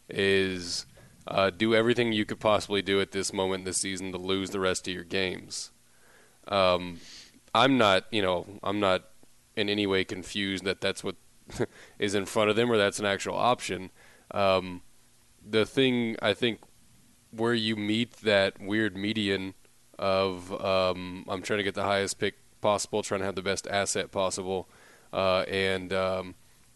is 0.10 0.86
uh, 1.28 1.50
do 1.50 1.76
everything 1.76 2.14
you 2.14 2.26
could 2.26 2.40
possibly 2.40 2.82
do 2.82 3.02
at 3.02 3.12
this 3.12 3.34
moment 3.34 3.68
in 3.68 3.74
season 3.74 4.12
to 4.12 4.18
lose 4.18 4.52
the 4.52 4.60
rest 4.60 4.88
of 4.88 4.94
your 4.94 5.04
games. 5.04 5.72
Um, 6.48 7.00
I'm 7.54 7.78
not, 7.78 8.06
you 8.12 8.22
know, 8.22 8.46
I'm 8.64 8.80
not 8.80 9.04
in 9.56 9.70
any 9.70 9.88
way 9.88 10.04
confused 10.04 10.64
that 10.64 10.82
that's 10.82 11.04
what 11.04 11.16
is 12.00 12.16
in 12.16 12.26
front 12.26 12.50
of 12.50 12.56
them 12.56 12.72
or 12.72 12.78
that's 12.78 13.00
an 13.00 13.06
actual 13.06 13.36
option. 13.36 13.90
Um, 14.32 14.82
the 15.46 15.66
thing 15.66 16.16
I 16.22 16.34
think 16.34 16.60
where 17.32 17.54
you 17.54 17.76
meet 17.76 18.14
that 18.18 18.62
weird 18.62 18.96
median 18.96 19.54
of 20.00 20.52
um, 20.64 21.26
I'm 21.28 21.42
trying 21.42 21.58
to 21.58 21.64
get 21.64 21.76
the 21.76 21.84
highest 21.84 22.20
pick 22.20 22.36
possible, 22.62 23.04
trying 23.04 23.22
to 23.22 23.26
have 23.26 23.36
the 23.36 23.42
best 23.42 23.68
asset 23.68 24.12
possible, 24.12 24.68
uh, 25.14 25.42
and 25.42 25.92
um, 25.94 26.36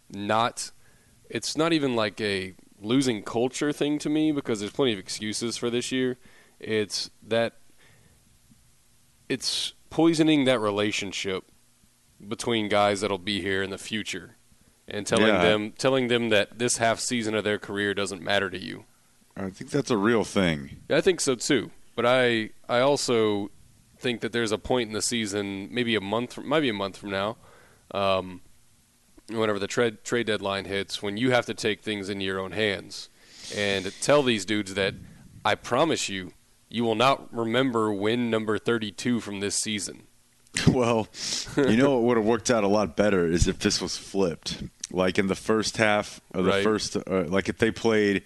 not. 0.09 0.71
It's 1.29 1.55
not 1.55 1.71
even 1.71 1.95
like 1.95 2.19
a 2.19 2.53
losing 2.81 3.21
culture 3.23 3.71
thing 3.71 3.99
to 3.99 4.09
me 4.09 4.31
because 4.31 4.59
there's 4.59 4.71
plenty 4.71 4.91
of 4.93 4.99
excuses 4.99 5.55
for 5.55 5.69
this 5.69 5.91
year. 5.91 6.17
It's 6.59 7.09
that 7.23 7.53
it's 9.29 9.73
poisoning 9.89 10.45
that 10.45 10.59
relationship 10.59 11.43
between 12.27 12.69
guys 12.69 13.01
that'll 13.01 13.17
be 13.17 13.41
here 13.41 13.63
in 13.63 13.69
the 13.69 13.77
future 13.77 14.35
and 14.87 15.05
telling 15.07 15.27
Yeah. 15.27 15.41
them 15.41 15.71
telling 15.77 16.07
them 16.07 16.29
that 16.29 16.59
this 16.59 16.77
half 16.77 16.99
season 16.99 17.33
of 17.35 17.43
their 17.43 17.57
career 17.57 17.93
doesn't 17.93 18.21
matter 18.21 18.49
to 18.49 18.57
you. 18.59 18.85
I 19.35 19.49
think 19.49 19.71
that's 19.71 19.89
a 19.91 19.97
real 19.97 20.23
thing. 20.23 20.81
I 20.89 21.01
think 21.01 21.21
so 21.21 21.35
too. 21.35 21.71
But 21.95 22.05
I 22.05 22.51
I 22.67 22.79
also 22.79 23.51
think 23.97 24.21
that 24.21 24.31
there's 24.31 24.51
a 24.51 24.57
point 24.57 24.87
in 24.87 24.93
the 24.93 25.01
season, 25.01 25.69
maybe 25.71 25.95
a 25.95 26.01
month, 26.01 26.33
from, 26.33 26.47
might 26.47 26.61
be 26.61 26.69
a 26.69 26.73
month 26.73 26.97
from 26.97 27.11
now, 27.11 27.37
um, 27.91 28.41
whenever 29.29 29.59
the 29.59 29.67
trade 29.67 30.03
trade 30.03 30.27
deadline 30.27 30.65
hits, 30.65 31.01
when 31.01 31.17
you 31.17 31.31
have 31.31 31.45
to 31.47 31.53
take 31.53 31.81
things 31.81 32.09
into 32.09 32.25
your 32.25 32.39
own 32.39 32.51
hands 32.51 33.09
and 33.55 33.91
tell 34.01 34.23
these 34.23 34.45
dudes 34.45 34.73
that 34.75 34.95
I 35.43 35.55
promise 35.55 36.09
you, 36.09 36.33
you 36.69 36.83
will 36.83 36.95
not 36.95 37.33
remember 37.33 37.91
win 37.93 38.29
number 38.29 38.57
32 38.57 39.19
from 39.19 39.39
this 39.39 39.55
season. 39.55 40.03
Well, 40.67 41.07
you 41.55 41.77
know 41.77 41.91
what 41.95 42.03
would 42.03 42.17
have 42.17 42.25
worked 42.25 42.51
out 42.51 42.65
a 42.65 42.67
lot 42.67 42.97
better 42.97 43.25
is 43.25 43.47
if 43.47 43.59
this 43.59 43.81
was 43.81 43.95
flipped. 43.97 44.61
Like 44.91 45.17
in 45.17 45.27
the 45.27 45.35
first 45.35 45.77
half 45.77 46.19
of 46.33 46.43
the 46.43 46.51
Right. 46.51 46.63
first, 46.63 46.97
uh, 46.97 47.23
like 47.29 47.47
if 47.47 47.57
they 47.57 47.71
played, 47.71 48.23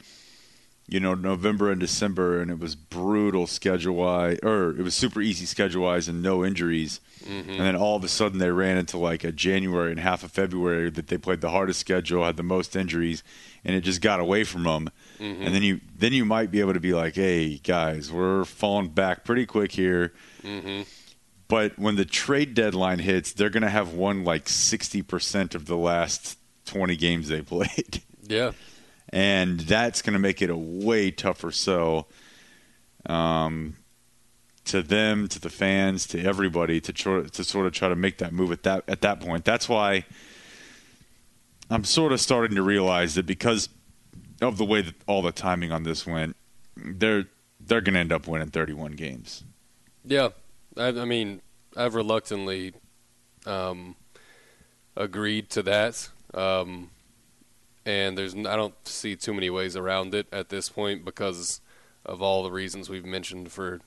you 0.88 1.00
know, 1.00 1.16
November 1.16 1.72
and 1.72 1.80
December, 1.80 2.42
and 2.42 2.52
it 2.52 2.60
was 2.60 2.76
brutal 2.76 3.48
schedule 3.48 3.96
wise, 3.96 4.38
or 4.44 4.70
it 4.70 4.84
was 4.84 4.94
super 4.94 5.20
easy 5.20 5.46
schedule 5.46 5.84
wise 5.84 6.08
and 6.08 6.22
no 6.22 6.46
injuries, 6.46 7.00
mm-hmm. 7.24 7.50
and 7.50 7.60
then 7.60 7.76
all 7.76 7.96
of 7.96 8.04
a 8.04 8.08
sudden 8.08 8.38
they 8.38 8.52
ran 8.52 8.78
into 8.78 8.98
like 8.98 9.24
a 9.24 9.32
January 9.32 9.90
and 9.90 10.00
half 10.00 10.24
of 10.24 10.32
February 10.32 10.92
that 10.92 11.08
they 11.08 11.18
played 11.18 11.42
the 11.42 11.50
hardest 11.50 11.80
schedule, 11.80 12.24
had 12.24 12.38
the 12.38 12.44
most 12.44 12.76
injuries, 12.76 13.24
and 13.64 13.76
it 13.76 13.82
just 13.82 14.02
got 14.02 14.20
away 14.20 14.44
from 14.44 14.64
them. 14.64 14.92
Mm-hmm. 15.20 15.42
And 15.42 15.56
then 15.56 15.64
you 15.64 15.82
then 15.98 16.14
you 16.14 16.24
might 16.24 16.52
be 16.52 16.60
able 16.60 16.74
to 16.74 16.80
be 16.80 16.94
like, 16.94 17.16
hey 17.16 17.58
guys, 17.58 18.12
we're 18.12 18.46
falling 18.46 18.90
back 18.90 19.24
pretty 19.24 19.48
quick 19.48 19.72
here. 19.72 20.14
Mm-hmm. 20.44 20.84
But 21.48 21.78
when 21.78 21.96
the 21.96 22.06
trade 22.06 22.54
deadline 22.54 23.00
hits, 23.00 23.34
they're 23.34 23.50
going 23.50 23.64
to 23.64 23.70
have 23.70 23.94
won 23.94 24.24
like 24.24 24.46
60% 24.46 25.54
of 25.54 25.68
the 25.68 25.78
last 25.78 26.40
20 26.66 26.96
games 26.96 27.28
they 27.28 27.42
played. 27.42 28.02
Yeah. 28.28 28.52
And 29.10 29.60
that's 29.62 30.02
going 30.02 30.14
to 30.14 30.20
make 30.20 30.42
it 30.42 30.50
a 30.50 30.58
way 30.58 31.12
tougher 31.12 31.52
sell 31.52 32.08
um, 33.06 33.78
to 34.66 34.82
them, 34.82 35.28
to 35.28 35.40
the 35.40 35.50
fans, 35.50 36.08
to 36.08 36.24
everybody 36.24 36.82
to, 36.82 36.92
try, 36.92 37.24
to 37.24 37.44
sort 37.44 37.66
of 37.68 37.74
try 37.74 37.88
to 37.88 37.96
make 37.96 38.18
that 38.18 38.34
move 38.34 38.52
at 38.52 38.64
that, 38.64 38.84
at 38.88 39.02
that 39.02 39.20
point. 39.20 39.46
That's 39.46 39.70
why 39.70 40.06
I'm 41.70 41.84
sort 41.84 42.12
of 42.12 42.20
starting 42.20 42.56
to 42.56 42.64
realize 42.64 43.16
that 43.16 43.26
because 43.26 43.70
of 44.42 44.58
the 44.58 44.66
way 44.66 44.82
that 44.82 44.96
all 45.08 45.22
the 45.22 45.32
timing 45.32 45.72
on 45.72 45.84
this 45.84 46.06
went, 46.06 46.36
they're, 46.76 47.26
they're 47.60 47.82
going 47.82 47.94
to 47.94 48.00
end 48.00 48.12
up 48.12 48.28
winning 48.28 48.50
31 48.50 48.94
games. 48.94 49.44
Yeah, 50.04 50.30
I, 50.78 50.88
I 50.88 51.06
mean, 51.06 51.42
I've 51.76 51.96
reluctantly 51.96 52.74
um, 53.46 53.96
agreed 54.96 55.50
to 55.52 55.64
that, 55.64 56.10
um, 56.34 56.92
and 57.86 58.18
there's 58.18 58.36
I 58.36 58.56
don't 58.56 58.76
see 58.88 59.16
too 59.16 59.34
many 59.34 59.50
ways 59.50 59.76
around 59.76 60.14
it 60.14 60.28
at 60.32 60.50
this 60.50 60.70
point 60.70 61.06
because 61.06 61.62
of 62.06 62.22
all 62.22 62.44
the 62.44 62.52
reasons 62.52 62.90
we've 62.90 63.06
mentioned 63.06 63.52
for 63.52 63.80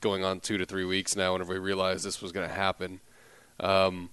going 0.00 0.24
on 0.24 0.40
two 0.40 0.58
to 0.58 0.64
three 0.64 0.84
weeks 0.84 1.16
now. 1.16 1.32
Whenever 1.32 1.54
we 1.54 1.58
realized 1.58 2.04
this 2.04 2.20
was 2.20 2.32
going 2.32 2.48
to 2.48 2.54
happen, 2.54 3.00
um, 3.60 4.10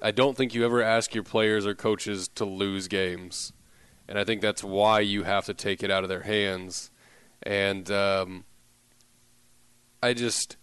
I 0.00 0.10
don't 0.10 0.36
think 0.36 0.54
you 0.54 0.64
ever 0.64 0.82
ask 0.82 1.14
your 1.14 1.24
players 1.24 1.66
or 1.66 1.74
coaches 1.74 2.28
to 2.36 2.44
lose 2.44 2.88
games, 2.88 3.52
and 4.08 4.18
I 4.18 4.24
think 4.24 4.40
that's 4.40 4.64
why 4.64 5.00
you 5.00 5.24
have 5.24 5.46
to 5.46 5.54
take 5.54 5.82
it 5.82 5.90
out 5.90 6.02
of 6.02 6.08
their 6.08 6.22
hands, 6.22 6.90
and 7.42 7.90
um, 7.90 8.44
I 10.02 10.14
just. 10.14 10.56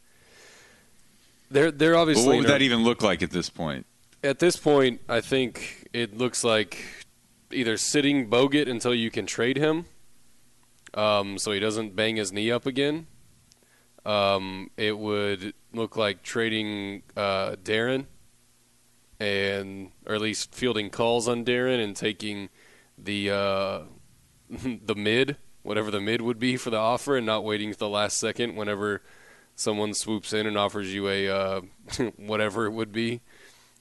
They're 1.52 1.72
they're 1.72 1.96
obviously 1.96 2.28
what 2.28 2.38
would 2.38 2.48
that 2.48 2.62
even 2.62 2.84
look 2.84 3.02
like 3.02 3.24
at 3.24 3.32
this 3.32 3.50
point? 3.50 3.88
at 4.24 4.40
this 4.40 4.56
point. 4.56 5.02
I 5.08 5.22
think 5.22 5.88
it 5.94 6.18
looks 6.18 6.44
like 6.44 6.99
either 7.52 7.78
sitting 7.78 8.30
Bogut 8.30 8.70
until 8.70 8.94
you 8.94 9.10
can 9.12 9.26
trade 9.26 9.58
him, 9.58 9.86
um, 10.94 11.38
so 11.38 11.52
he 11.52 11.60
doesn't 11.60 11.96
bang 11.96 12.16
his 12.16 12.32
knee 12.32 12.52
up 12.52 12.66
again. 12.66 13.08
Um, 14.06 14.72
it 14.78 14.98
would 14.98 15.54
look 15.74 15.96
like 15.96 16.24
trading 16.24 17.04
uh, 17.16 17.56
Deron 17.62 18.06
and 19.20 19.92
or 20.06 20.16
at 20.16 20.22
least 20.22 20.56
fielding 20.56 20.90
calls 20.90 21.28
on 21.28 21.44
Deron 21.44 21.84
and 21.84 21.96
taking 21.96 22.50
the 22.98 23.30
uh, 23.30 23.80
the 24.50 24.96
mid, 24.96 25.38
whatever 25.62 25.92
the 25.92 26.02
mid 26.02 26.22
would 26.22 26.40
be 26.40 26.58
for 26.58 26.70
the 26.70 26.78
offer, 26.78 27.18
and 27.18 27.26
not 27.26 27.44
waiting 27.44 27.72
to 27.72 27.80
the 27.80 27.90
last 27.90 28.18
second 28.18 28.56
whenever 28.56 29.02
someone 29.56 29.94
swoops 29.94 30.32
in 30.32 30.48
and 30.48 30.58
offers 30.58 30.94
you 30.94 31.08
a 31.10 31.28
uh, 31.28 31.62
whatever 32.18 32.66
it 32.66 32.72
would 32.72 32.92
be. 32.92 33.22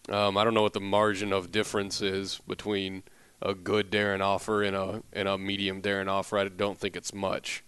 Um, 0.08 0.36
I 0.36 0.44
don't 0.44 0.54
know 0.54 0.62
what 0.62 0.72
the 0.72 0.80
margin 0.80 1.32
of 1.32 1.52
difference 1.52 2.00
is 2.00 2.40
between 2.48 3.02
a 3.40 3.54
good 3.54 3.90
Deron 3.90 4.20
offer 4.20 4.62
and 4.62 4.74
a 4.76 5.02
and 5.12 5.28
a 5.28 5.38
medium 5.38 5.80
Deron 5.82 6.08
offer. 6.08 6.38
I 6.38 6.48
don't 6.48 6.78
think 6.78 6.96
it's 6.96 7.14
much. 7.14 7.64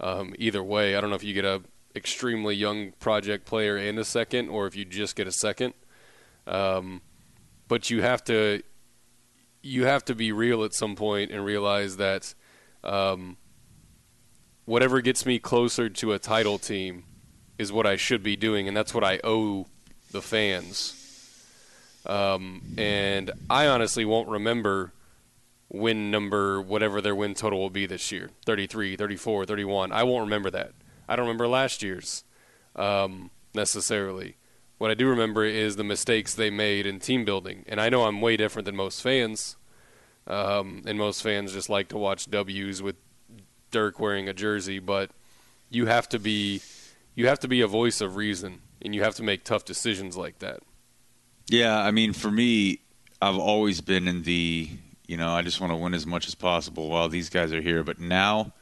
Um, 0.00 0.34
either 0.38 0.62
way, 0.62 0.96
I 0.96 1.00
don't 1.00 1.10
know 1.10 1.16
if 1.16 1.24
you 1.24 1.34
get 1.34 1.44
a 1.44 1.62
extremely 1.96 2.54
young 2.54 2.92
project 2.92 3.46
player 3.46 3.76
and 3.76 3.98
a 3.98 4.04
second, 4.04 4.48
or 4.48 4.66
if 4.66 4.76
you 4.76 4.84
just 4.84 5.16
get 5.16 5.26
a 5.26 5.32
second. 5.32 5.74
Um, 6.46 7.00
but 7.68 7.90
you 7.90 8.02
have 8.02 8.22
to 8.24 8.62
you 9.62 9.86
have 9.86 10.04
to 10.04 10.14
be 10.14 10.30
real 10.30 10.62
at 10.64 10.74
some 10.74 10.94
point 10.94 11.30
and 11.30 11.44
realize 11.44 11.96
that 11.96 12.34
um, 12.82 13.38
whatever 14.66 15.00
gets 15.00 15.24
me 15.24 15.38
closer 15.38 15.88
to 15.88 16.12
a 16.12 16.18
title 16.18 16.58
team 16.58 17.04
is 17.58 17.72
what 17.72 17.86
I 17.86 17.96
should 17.96 18.22
be 18.22 18.36
doing, 18.36 18.68
and 18.68 18.76
that's 18.76 18.92
what 18.92 19.04
I 19.04 19.20
owe 19.24 19.66
the 20.10 20.20
fans. 20.20 21.00
Um, 22.04 22.74
and 22.76 23.30
I 23.48 23.68
honestly 23.68 24.04
won't 24.04 24.28
remember 24.28 24.92
win 25.68 26.10
number, 26.10 26.60
whatever 26.60 27.00
their 27.00 27.14
win 27.14 27.34
total 27.34 27.58
will 27.58 27.70
be 27.70 27.86
this 27.86 28.12
year 28.12 28.30
33, 28.46 28.96
34, 28.96 29.46
31. 29.46 29.92
I 29.92 30.02
won't 30.02 30.24
remember 30.24 30.50
that. 30.50 30.72
I 31.08 31.16
don't 31.16 31.26
remember 31.26 31.48
last 31.48 31.82
year's 31.82 32.24
um, 32.76 33.30
necessarily. 33.54 34.36
What 34.78 34.90
I 34.90 34.94
do 34.94 35.08
remember 35.08 35.44
is 35.44 35.76
the 35.76 35.84
mistakes 35.84 36.34
they 36.34 36.50
made 36.50 36.86
in 36.86 36.98
team 36.98 37.24
building. 37.24 37.64
And 37.68 37.80
I 37.80 37.88
know 37.88 38.04
I'm 38.04 38.20
way 38.20 38.36
different 38.36 38.66
than 38.66 38.76
most 38.76 39.02
fans. 39.02 39.56
Um, 40.26 40.82
and 40.86 40.98
most 40.98 41.22
fans 41.22 41.52
just 41.52 41.68
like 41.68 41.88
to 41.88 41.98
watch 41.98 42.30
W's 42.30 42.82
with 42.82 42.96
Dirk 43.70 44.00
wearing 44.00 44.28
a 44.28 44.32
jersey, 44.32 44.78
but 44.78 45.10
you 45.70 45.86
have 45.86 46.08
to 46.10 46.18
be 46.18 46.62
you 47.14 47.28
have 47.28 47.40
to 47.40 47.48
be 47.48 47.60
a 47.60 47.66
voice 47.66 48.00
of 48.00 48.16
reason 48.16 48.60
and 48.80 48.94
you 48.94 49.02
have 49.02 49.14
to 49.16 49.22
make 49.22 49.44
tough 49.44 49.64
decisions 49.64 50.16
like 50.16 50.38
that. 50.38 50.60
Yeah, 51.48 51.78
I 51.78 51.90
mean 51.90 52.12
for 52.12 52.30
me, 52.30 52.80
I've 53.20 53.36
always 53.36 53.80
been 53.80 54.08
in 54.08 54.22
the 54.22 54.70
you 55.06 55.16
know, 55.16 55.30
I 55.30 55.42
just 55.42 55.60
want 55.60 55.70
to 55.72 55.76
win 55.76 55.94
as 55.94 56.06
much 56.06 56.26
as 56.26 56.34
possible 56.34 56.88
while 56.88 57.08
these 57.08 57.28
guys 57.30 57.52
are 57.52 57.60
here. 57.60 57.82
But 57.82 58.00
now, 58.00 58.52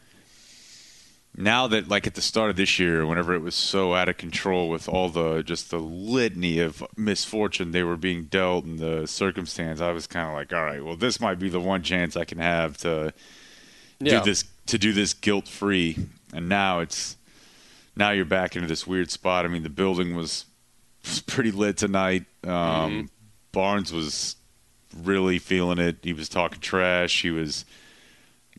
now 1.36 1.66
that 1.68 1.88
like 1.88 2.06
at 2.06 2.14
the 2.14 2.20
start 2.22 2.50
of 2.50 2.56
this 2.56 2.78
year, 2.78 3.06
whenever 3.06 3.34
it 3.34 3.40
was 3.40 3.54
so 3.54 3.94
out 3.94 4.08
of 4.08 4.16
control 4.18 4.68
with 4.68 4.88
all 4.88 5.08
the 5.08 5.42
just 5.42 5.70
the 5.70 5.78
litany 5.78 6.58
of 6.58 6.82
misfortune 6.96 7.70
they 7.70 7.82
were 7.82 7.96
being 7.96 8.24
dealt 8.24 8.64
and 8.64 8.78
the 8.78 9.06
circumstance, 9.06 9.80
I 9.80 9.92
was 9.92 10.06
kind 10.06 10.28
of 10.28 10.34
like, 10.34 10.52
all 10.52 10.64
right, 10.64 10.84
well, 10.84 10.96
this 10.96 11.20
might 11.20 11.38
be 11.38 11.48
the 11.48 11.60
one 11.60 11.82
chance 11.82 12.16
I 12.16 12.24
can 12.24 12.38
have 12.38 12.76
to 12.78 13.14
Yeah. 14.00 14.18
do 14.18 14.24
this 14.26 14.44
to 14.66 14.78
do 14.78 14.92
this 14.92 15.14
guilt 15.14 15.48
free. 15.48 15.96
And 16.34 16.48
now 16.48 16.80
it's 16.80 17.16
now 17.96 18.10
you're 18.10 18.24
back 18.24 18.56
into 18.56 18.68
this 18.68 18.86
weird 18.86 19.10
spot. 19.10 19.44
I 19.44 19.48
mean, 19.48 19.62
the 19.62 19.68
building 19.70 20.14
was, 20.16 20.46
was 21.04 21.20
pretty 21.20 21.50
lit 21.50 21.76
tonight. 21.76 22.24
Um, 22.44 23.10
Barnes 23.52 23.92
was 23.92 24.36
really 24.94 25.38
feeling 25.38 25.78
it. 25.78 25.96
He 26.02 26.12
was 26.12 26.28
talking 26.28 26.60
trash. 26.60 27.22
He 27.22 27.30
was 27.30 27.64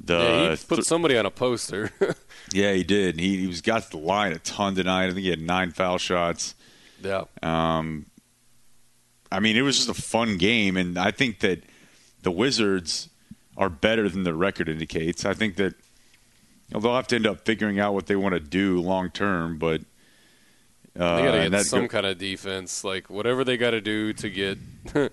the 0.02 0.18
yeah, 0.18 0.50
he 0.56 0.66
put 0.66 0.76
th- 0.78 0.86
somebody 0.88 1.18
on 1.18 1.26
a 1.26 1.32
poster. 1.32 1.92
yeah 2.54 2.74
he 2.74 2.84
did. 2.84 3.20
He 3.20 3.38
he 3.42 3.48
was 3.48 3.62
got 3.62 3.84
to 3.84 3.90
the 3.92 3.98
line 3.98 4.32
a 4.34 4.40
ton 4.40 4.76
tonight. 4.76 5.06
I 5.06 5.10
think 5.10 5.20
he 5.22 5.30
had 5.30 5.42
nine 5.42 5.72
foul 5.72 5.98
shots. 5.98 6.56
yeah. 7.02 7.24
Um, 7.42 8.06
I 9.32 9.40
mean, 9.40 9.58
it 9.58 9.62
was 9.64 9.78
just 9.78 9.90
a 9.90 10.00
fun 10.00 10.38
game, 10.38 10.78
and 10.78 10.98
I 10.98 11.10
think 11.12 11.40
that 11.40 11.64
the 12.22 12.30
Wizards 12.32 13.10
are 13.58 13.70
better 13.70 14.08
than 14.08 14.24
the 14.24 14.34
record 14.34 14.70
indicates. 14.70 15.26
I 15.26 15.34
think 15.34 15.56
that 15.56 15.74
you 16.70 16.74
know, 16.76 16.80
they'll 16.80 16.96
have 16.96 17.08
to 17.08 17.16
end 17.16 17.26
up 17.28 17.44
figuring 17.46 17.80
out 17.80 17.94
what 17.96 18.06
they 18.08 18.16
want 18.16 18.34
to 18.34 18.40
do 18.40 18.80
long 18.80 19.10
term, 19.10 19.58
but 19.58 19.82
uh, 21.00 21.16
They 21.18 21.24
got 21.24 21.44
to 21.44 21.50
get 21.50 21.66
some 21.66 21.82
go- 21.82 21.88
kind 21.88 22.06
of 22.06 22.18
defense, 22.20 22.84
like 22.84 23.10
whatever 23.10 23.44
they 23.44 23.58
got 23.58 23.72
to 23.72 23.82
do 23.82 24.14
to 24.14 24.30
get 24.30 24.58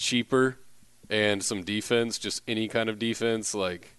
cheaper 0.00 0.56
and 1.10 1.44
some 1.44 1.62
defense, 1.62 2.18
just 2.18 2.40
any 2.48 2.66
kind 2.68 2.88
of 2.88 2.98
defense. 2.98 3.54
Like 3.54 3.96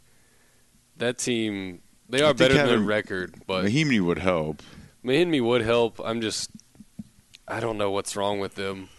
that 0.97 1.17
team, 1.17 1.81
they 2.09 2.21
are 2.21 2.33
better 2.33 2.55
than 2.55 2.67
their 2.67 2.79
record, 2.79 3.35
but 3.47 3.63
Mahinmi 3.65 4.01
would 4.01 4.17
help. 4.19 4.61
Mahinmi 5.05 5.41
would 5.43 5.61
help. 5.61 5.99
I'm 6.03 6.19
just, 6.21 6.49
I 7.47 7.59
don't 7.59 7.77
know 7.77 7.91
what's 7.91 8.15
wrong 8.15 8.39
with 8.39 8.55
them. 8.55 8.89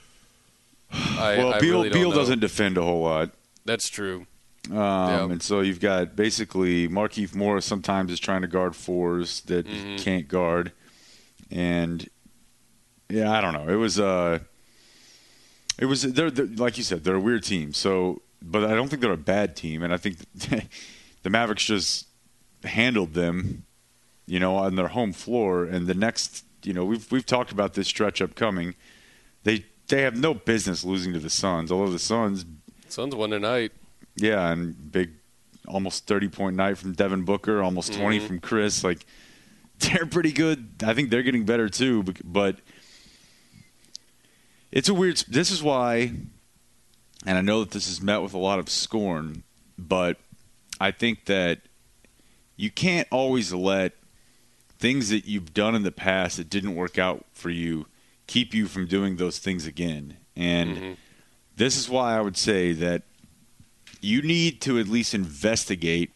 I, 0.91 1.37
well, 1.39 1.55
I 1.55 1.61
Beal 1.61 1.77
really 1.79 1.89
don't 1.91 1.99
Beal 2.01 2.11
doesn't 2.13 2.41
defend 2.41 2.77
a 2.79 2.83
whole 2.83 3.03
lot. 3.03 3.31
That's 3.65 3.89
true. 3.89 4.27
Um, 4.71 5.33
And 5.33 5.43
so 5.43 5.61
you've 5.61 5.81
got 5.81 6.15
basically 6.15 6.87
Markieff 6.89 7.35
Morris 7.35 7.65
sometimes 7.67 8.13
is 8.13 8.21
trying 8.21 8.43
to 8.43 8.49
guard 8.49 8.77
fours 8.77 9.41
that 9.43 9.67
Mm-hmm. 9.67 9.97
can't 9.97 10.29
guard, 10.29 10.73
and 11.51 12.09
yeah, 13.09 13.31
I 13.33 13.41
don't 13.41 13.53
know. 13.55 13.69
It 13.69 13.77
was 13.77 13.99
uh, 13.99 14.41
it 15.79 15.87
was 15.87 16.03
they're, 16.03 16.31
they're 16.31 16.47
like 16.47 16.77
you 16.77 16.85
said 16.85 17.05
they're 17.05 17.17
a 17.17 17.21
weird 17.21 17.45
team. 17.45 17.73
So, 17.73 18.23
but 18.41 18.65
I 18.65 18.75
don't 18.75 18.89
think 18.89 19.03
they're 19.03 19.13
a 19.13 19.17
bad 19.17 19.57
team, 19.57 19.83
and 19.83 19.93
I 19.93 19.97
think 19.97 20.19
the 21.23 21.31
Mavericks 21.31 21.65
just 21.65 22.07
handled 22.65 23.15
them, 23.15 23.65
you 24.27 24.39
know, 24.39 24.57
on 24.57 24.77
their 24.77 24.89
home 24.89 25.13
floor. 25.13 25.65
And 25.65 25.87
the 25.87 25.95
next, 25.95 26.45
you 26.63 26.73
know, 26.73 26.85
we've 26.85 27.11
we've 27.11 27.27
talked 27.27 27.53
about 27.53 27.75
this 27.75 27.89
stretch 27.89 28.21
upcoming. 28.21 28.75
They 29.45 29.65
they 29.89 30.03
have 30.03 30.17
no 30.17 30.35
business 30.35 30.85
losing 30.85 31.13
to 31.13 31.19
the 31.19 31.31
Suns, 31.31 31.73
although 31.73 31.93
the 31.93 31.99
Suns 31.99 32.45
Suns 32.89 33.15
won 33.15 33.31
tonight. 33.31 33.73
yeah, 34.17 34.51
and 34.51 34.93
big, 34.93 35.11
almost 35.67 36.07
thirty 36.07 36.29
point 36.29 36.57
night 36.57 36.79
from 36.79 36.93
Devin 36.93 37.25
Booker, 37.25 37.63
almost 37.63 37.95
20 37.95 38.19
mm-hmm. 38.19 38.27
from 38.27 38.41
Chris. 38.41 38.85
Like 38.85 39.07
they're 39.79 40.07
pretty 40.07 40.33
good. 40.33 40.69
I 40.85 40.95
think 40.95 41.11
they're 41.11 41.23
getting 41.23 41.45
better 41.45 41.69
too. 41.69 42.05
But 42.25 42.59
it's 44.73 44.89
a 44.89 44.95
weird. 44.95 45.23
This 45.29 45.51
is 45.51 45.63
why, 45.63 46.13
and 47.25 47.39
I 47.39 47.41
know 47.41 47.61
that 47.61 47.71
this 47.71 47.89
is 47.89 48.01
met 48.01 48.23
with 48.23 48.35
a 48.35 48.39
lot 48.39 48.59
of 48.59 48.69
scorn, 48.69 49.45
but 49.79 50.17
I 50.81 50.91
think 50.91 51.27
that 51.27 51.61
you 52.57 52.71
can't 52.71 53.07
always 53.11 53.53
let 53.53 53.93
things 54.79 55.11
that 55.11 55.27
you've 55.27 55.55
done 55.55 55.75
in 55.75 55.83
the 55.83 55.93
past 55.93 56.39
that 56.39 56.51
didn't 56.51 56.75
work 56.75 56.99
out 56.99 57.25
for 57.33 57.51
you 57.51 57.87
keep 58.27 58.55
you 58.55 58.67
from 58.67 58.87
doing 58.87 59.17
those 59.17 59.39
things 59.39 59.67
again. 59.67 60.17
And 60.35 60.77
mm-hmm. 60.77 60.93
this 61.57 61.77
is 61.77 61.89
why 61.89 62.17
I 62.17 62.21
would 62.21 62.37
say 62.37 62.73
that 62.73 63.03
you 64.01 64.23
need 64.23 64.61
to 64.63 64.79
at 64.79 64.89
least 64.89 65.15
investigate 65.15 66.11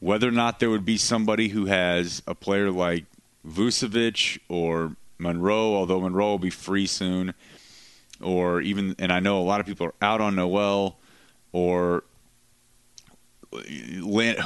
whether 0.00 0.28
or 0.28 0.32
not 0.32 0.60
there 0.60 0.70
would 0.70 0.84
be 0.84 0.96
somebody 0.96 1.48
who 1.48 1.66
has 1.66 2.22
a 2.26 2.34
player 2.34 2.70
like 2.70 3.04
Vucevic 3.46 4.38
or 4.48 4.96
Monroe, 5.18 5.74
although 5.74 6.00
Monroe 6.00 6.30
will 6.30 6.38
be 6.38 6.50
free 6.50 6.86
soon, 6.86 7.34
or 8.22 8.60
even, 8.60 8.94
and 8.98 9.12
I 9.12 9.20
know 9.20 9.38
a 9.38 9.42
lot 9.44 9.60
of 9.60 9.66
people 9.66 9.86
are 9.86 9.94
out 10.02 10.20
on 10.20 10.34
Noel 10.36 10.98
or 11.52 12.04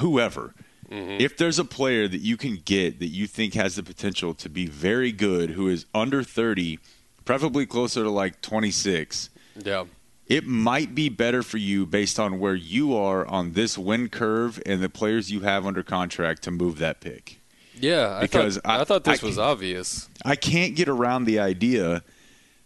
whoever. 0.00 0.54
Mm-hmm. 0.90 1.20
If 1.20 1.36
there's 1.36 1.58
a 1.58 1.64
player 1.64 2.08
that 2.08 2.20
you 2.20 2.36
can 2.36 2.56
get 2.64 2.98
that 2.98 3.08
you 3.08 3.26
think 3.26 3.54
has 3.54 3.76
the 3.76 3.82
potential 3.82 4.34
to 4.34 4.48
be 4.48 4.66
very 4.66 5.12
good, 5.12 5.50
who 5.50 5.68
is 5.68 5.84
under 5.94 6.22
30, 6.22 6.78
preferably 7.24 7.66
closer 7.66 8.02
to 8.02 8.10
like 8.10 8.40
26, 8.40 9.28
Yeah. 9.64 9.84
it 10.26 10.46
might 10.46 10.94
be 10.94 11.08
better 11.10 11.42
for 11.42 11.58
you 11.58 11.84
based 11.84 12.18
on 12.18 12.38
where 12.38 12.54
you 12.54 12.96
are 12.96 13.26
on 13.26 13.52
this 13.52 13.76
win 13.76 14.08
curve 14.08 14.62
and 14.64 14.82
the 14.82 14.88
players 14.88 15.30
you 15.30 15.40
have 15.40 15.66
under 15.66 15.82
contract 15.82 16.42
to 16.44 16.50
move 16.50 16.78
that 16.78 17.00
pick. 17.00 17.38
Yeah, 17.78 18.16
I 18.16 18.20
Because 18.22 18.56
thought, 18.56 18.66
I- 18.66 18.80
I, 18.80 18.84
thought 18.84 19.04
this 19.04 19.22
I- 19.22 19.26
was 19.26 19.38
obvious. 19.38 20.08
I 20.24 20.36
can't 20.36 20.74
get 20.74 20.88
around 20.88 21.24
the 21.26 21.38
idea 21.38 22.02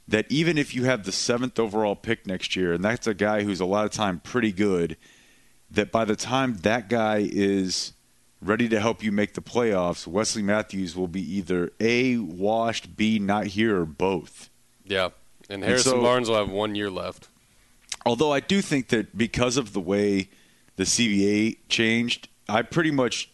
that 0.09 0.27
even 0.29 0.59
if 0.59 0.75
you 0.75 0.85
have 0.85 1.05
the 1.05 1.13
seventh 1.13 1.59
overall 1.59 1.97
pick 1.97 2.27
next 2.27 2.57
year, 2.57 2.73
and 2.73 2.85
that's 2.85 3.07
a 3.07 3.15
guy 3.15 3.43
who's 3.43 3.61
a 3.61 3.65
lot 3.65 3.85
of 3.85 3.93
time 3.93 4.21
pretty 4.21 4.53
good, 4.53 4.97
that 5.71 5.91
by 5.91 6.05
the 6.05 6.17
time 6.17 6.57
that 6.59 6.89
guy 6.89 7.29
is 7.31 7.93
ready 8.41 8.69
to 8.69 8.81
help 8.81 9.03
you 9.03 9.13
make 9.13 9.35
the 9.35 9.41
playoffs, 9.41 10.07
Wesley 10.07 10.43
Matthews 10.43 10.97
will 10.97 11.09
be 11.09 11.23
either 11.37 11.71
A, 11.81 12.19
washed, 12.19 12.97
B, 12.97 13.19
not 13.19 13.47
here, 13.49 13.81
or 13.81 13.87
both. 13.87 14.51
Yeah, 14.85 15.11
and 15.49 15.63
Harrison 15.63 15.93
so- 15.93 16.03
Barnes 16.03 16.29
will 16.29 16.37
have 16.37 16.51
one 16.51 16.75
year 16.75 16.91
left. 16.91 17.29
Although 18.05 18.33
I 18.33 18.41
do 18.41 18.61
think 18.61 18.89
that 18.89 19.17
because 19.17 19.57
of 19.57 19.73
the 19.73 19.81
way 19.81 20.29
the 20.75 20.83
CBA 20.85 21.59
changed, 21.69 22.29
I 22.49 22.63
pretty 22.63 22.91
much 22.91 23.31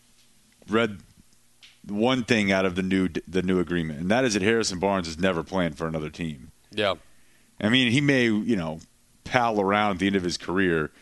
read 0.68 0.98
one 1.86 2.22
thing 2.24 2.52
out 2.52 2.66
of 2.66 2.74
the 2.74 2.82
new 2.82 3.08
the 3.26 3.40
new 3.40 3.58
agreement, 3.60 4.00
and 4.00 4.10
that 4.10 4.24
is 4.24 4.34
that 4.34 4.42
Harrison 4.42 4.78
Barnes 4.78 5.08
is 5.08 5.18
never 5.18 5.42
playing 5.42 5.72
for 5.72 5.86
another 5.88 6.10
team. 6.10 6.47
Yeah, 6.78 6.94
I 7.60 7.68
mean, 7.70 7.90
he 7.90 8.00
may 8.00 8.24
you 8.26 8.56
know 8.56 8.78
pal 9.24 9.60
around 9.60 9.92
at 9.92 9.98
the 9.98 10.06
end 10.06 10.16
of 10.16 10.22
his 10.22 10.36
career, 10.36 10.92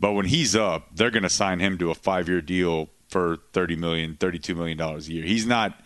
but 0.00 0.12
when 0.12 0.26
he's 0.26 0.56
up, 0.56 0.88
they're 0.94 1.12
going 1.12 1.22
to 1.22 1.30
sign 1.30 1.60
him 1.60 1.78
to 1.78 1.90
a 1.90 1.94
five 1.94 2.28
year 2.28 2.42
deal 2.42 2.88
for 3.08 3.38
thirty 3.52 3.76
million, 3.76 4.16
thirty 4.16 4.40
two 4.40 4.56
million 4.56 4.76
dollars 4.76 5.08
a 5.08 5.12
year. 5.12 5.24
He's 5.24 5.46
not. 5.46 5.80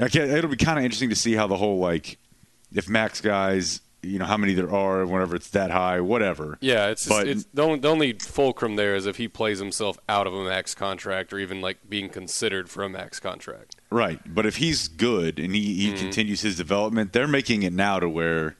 Okay, 0.00 0.20
it'll 0.20 0.50
be 0.50 0.56
kind 0.56 0.78
of 0.78 0.84
interesting 0.84 1.10
to 1.10 1.16
see 1.16 1.34
how 1.34 1.46
the 1.46 1.56
whole 1.56 1.78
like 1.78 2.18
if 2.72 2.88
Max 2.88 3.20
guys 3.20 3.80
you 4.04 4.18
know 4.18 4.24
how 4.24 4.36
many 4.36 4.54
there 4.54 4.72
are, 4.72 5.04
whenever 5.06 5.36
it's 5.36 5.50
that 5.50 5.70
high, 5.70 6.00
whatever. 6.00 6.58
Yeah, 6.60 6.88
it's, 6.88 7.06
But- 7.06 7.28
it's 7.28 7.44
the 7.52 7.62
only, 7.62 7.78
the 7.78 7.88
only 7.88 8.12
fulcrum 8.14 8.76
there 8.76 8.94
is 8.94 9.06
if 9.06 9.16
he 9.16 9.28
plays 9.28 9.58
himself 9.58 9.98
out 10.08 10.26
of 10.26 10.34
a 10.34 10.44
max 10.44 10.74
contract 10.74 11.32
or 11.32 11.38
even 11.38 11.60
like 11.60 11.88
being 11.88 12.08
considered 12.08 12.68
for 12.68 12.82
a 12.82 12.88
max 12.88 13.20
contract. 13.20 13.76
Right, 13.90 14.20
but 14.26 14.46
if 14.46 14.56
he's 14.56 14.88
good 14.88 15.38
and 15.38 15.54
he, 15.54 15.74
he 15.74 15.88
mm-hmm. 15.88 15.98
continues 15.98 16.40
his 16.42 16.56
development, 16.56 17.12
they're 17.12 17.28
making 17.28 17.62
it 17.62 17.72
now 17.72 17.98
to 18.00 18.08
where. 18.08 18.56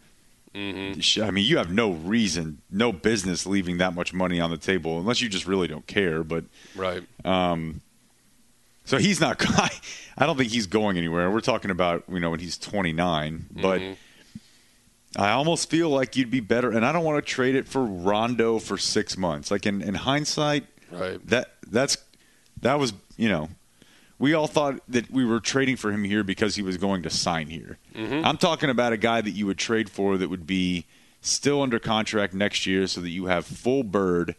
Mm-hmm. 0.55 1.01
sh 1.01 1.19
I 1.19 1.33
mean, 1.33 1.45
you 1.45 1.57
have 1.59 1.73
no 1.73 1.91
reason, 1.91 2.63
no 2.71 2.93
business 2.93 3.45
leaving 3.45 3.79
that 3.79 3.93
much 3.93 4.15
money 4.15 4.41
on 4.41 4.51
the 4.51 4.57
table 4.57 5.01
unless 5.01 5.21
you 5.21 5.29
just 5.29 5.49
really 5.49 5.67
don't 5.67 5.87
care. 5.89 6.23
But 6.23 6.45
Right. 6.77 7.03
Um, 7.25 7.81
so 8.85 8.99
he's 8.99 9.21
not. 9.21 9.43
I 10.17 10.27
don't 10.27 10.37
think 10.37 10.53
he's 10.53 10.67
going 10.67 10.97
anywhere. 10.97 11.31
We're 11.31 11.41
talking 11.41 11.71
about 11.71 12.05
you 12.09 12.21
know 12.21 12.31
when 12.31 12.41
he's 12.41 12.59
29, 12.59 13.47
but 13.51 13.81
mm-hmm. 13.81 13.95
I 15.17 15.31
almost 15.31 15.71
feel 15.71 15.89
like 15.91 16.17
you'd 16.17 16.31
be 16.31 16.41
better. 16.41 16.71
And 16.71 16.85
I 16.85 16.93
don't 16.93 17.05
want 17.05 17.25
to 17.25 17.31
trade 17.33 17.55
it 17.55 17.69
for 17.69 17.85
Rondo 17.85 18.59
for 18.59 18.77
six 18.77 19.17
months. 19.17 19.51
Like 19.51 19.67
in, 19.67 19.81
in 19.83 19.95
hindsight, 19.95 20.67
Right. 20.91 21.25
that 21.29 21.55
that's 21.69 21.97
that 22.63 22.79
was 22.79 22.93
you 23.17 23.29
know 23.29 23.49
we 24.19 24.33
all 24.33 24.47
thought 24.47 24.81
that 24.89 25.11
we 25.11 25.25
were 25.25 25.41
trading 25.41 25.77
for 25.77 25.91
him 25.93 26.05
here 26.05 26.23
because 26.23 26.55
he 26.57 26.63
was 26.63 26.77
going 26.77 27.03
to 27.03 27.11
sign 27.11 27.49
here. 27.49 27.79
Mm-hmm. 27.95 28.25
I'm 28.25 28.37
talking 28.39 28.71
about 28.71 28.93
a 28.93 28.97
guy 28.97 29.21
that 29.21 29.31
you 29.33 29.47
would 29.47 29.59
trade 29.59 29.91
for 29.91 30.17
that 30.19 30.29
would 30.31 30.47
be 30.47 30.87
still 31.21 31.63
under 31.63 31.79
contract 31.79 32.33
next 32.35 32.65
year, 32.67 32.87
so 32.87 33.01
that 33.01 33.11
you 33.11 33.27
have 33.27 33.45
full 33.47 33.83
bird. 33.83 34.37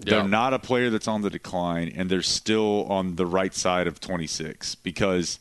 They're 0.00 0.26
not 0.26 0.52
a 0.52 0.58
player 0.58 0.90
that's 0.90 1.08
on 1.08 1.22
the 1.22 1.30
decline, 1.30 1.92
and 1.96 2.10
they're 2.10 2.20
still 2.22 2.84
on 2.86 3.16
the 3.16 3.26
right 3.26 3.54
side 3.54 3.86
of 3.86 4.00
26. 4.00 4.74
Because 4.76 5.38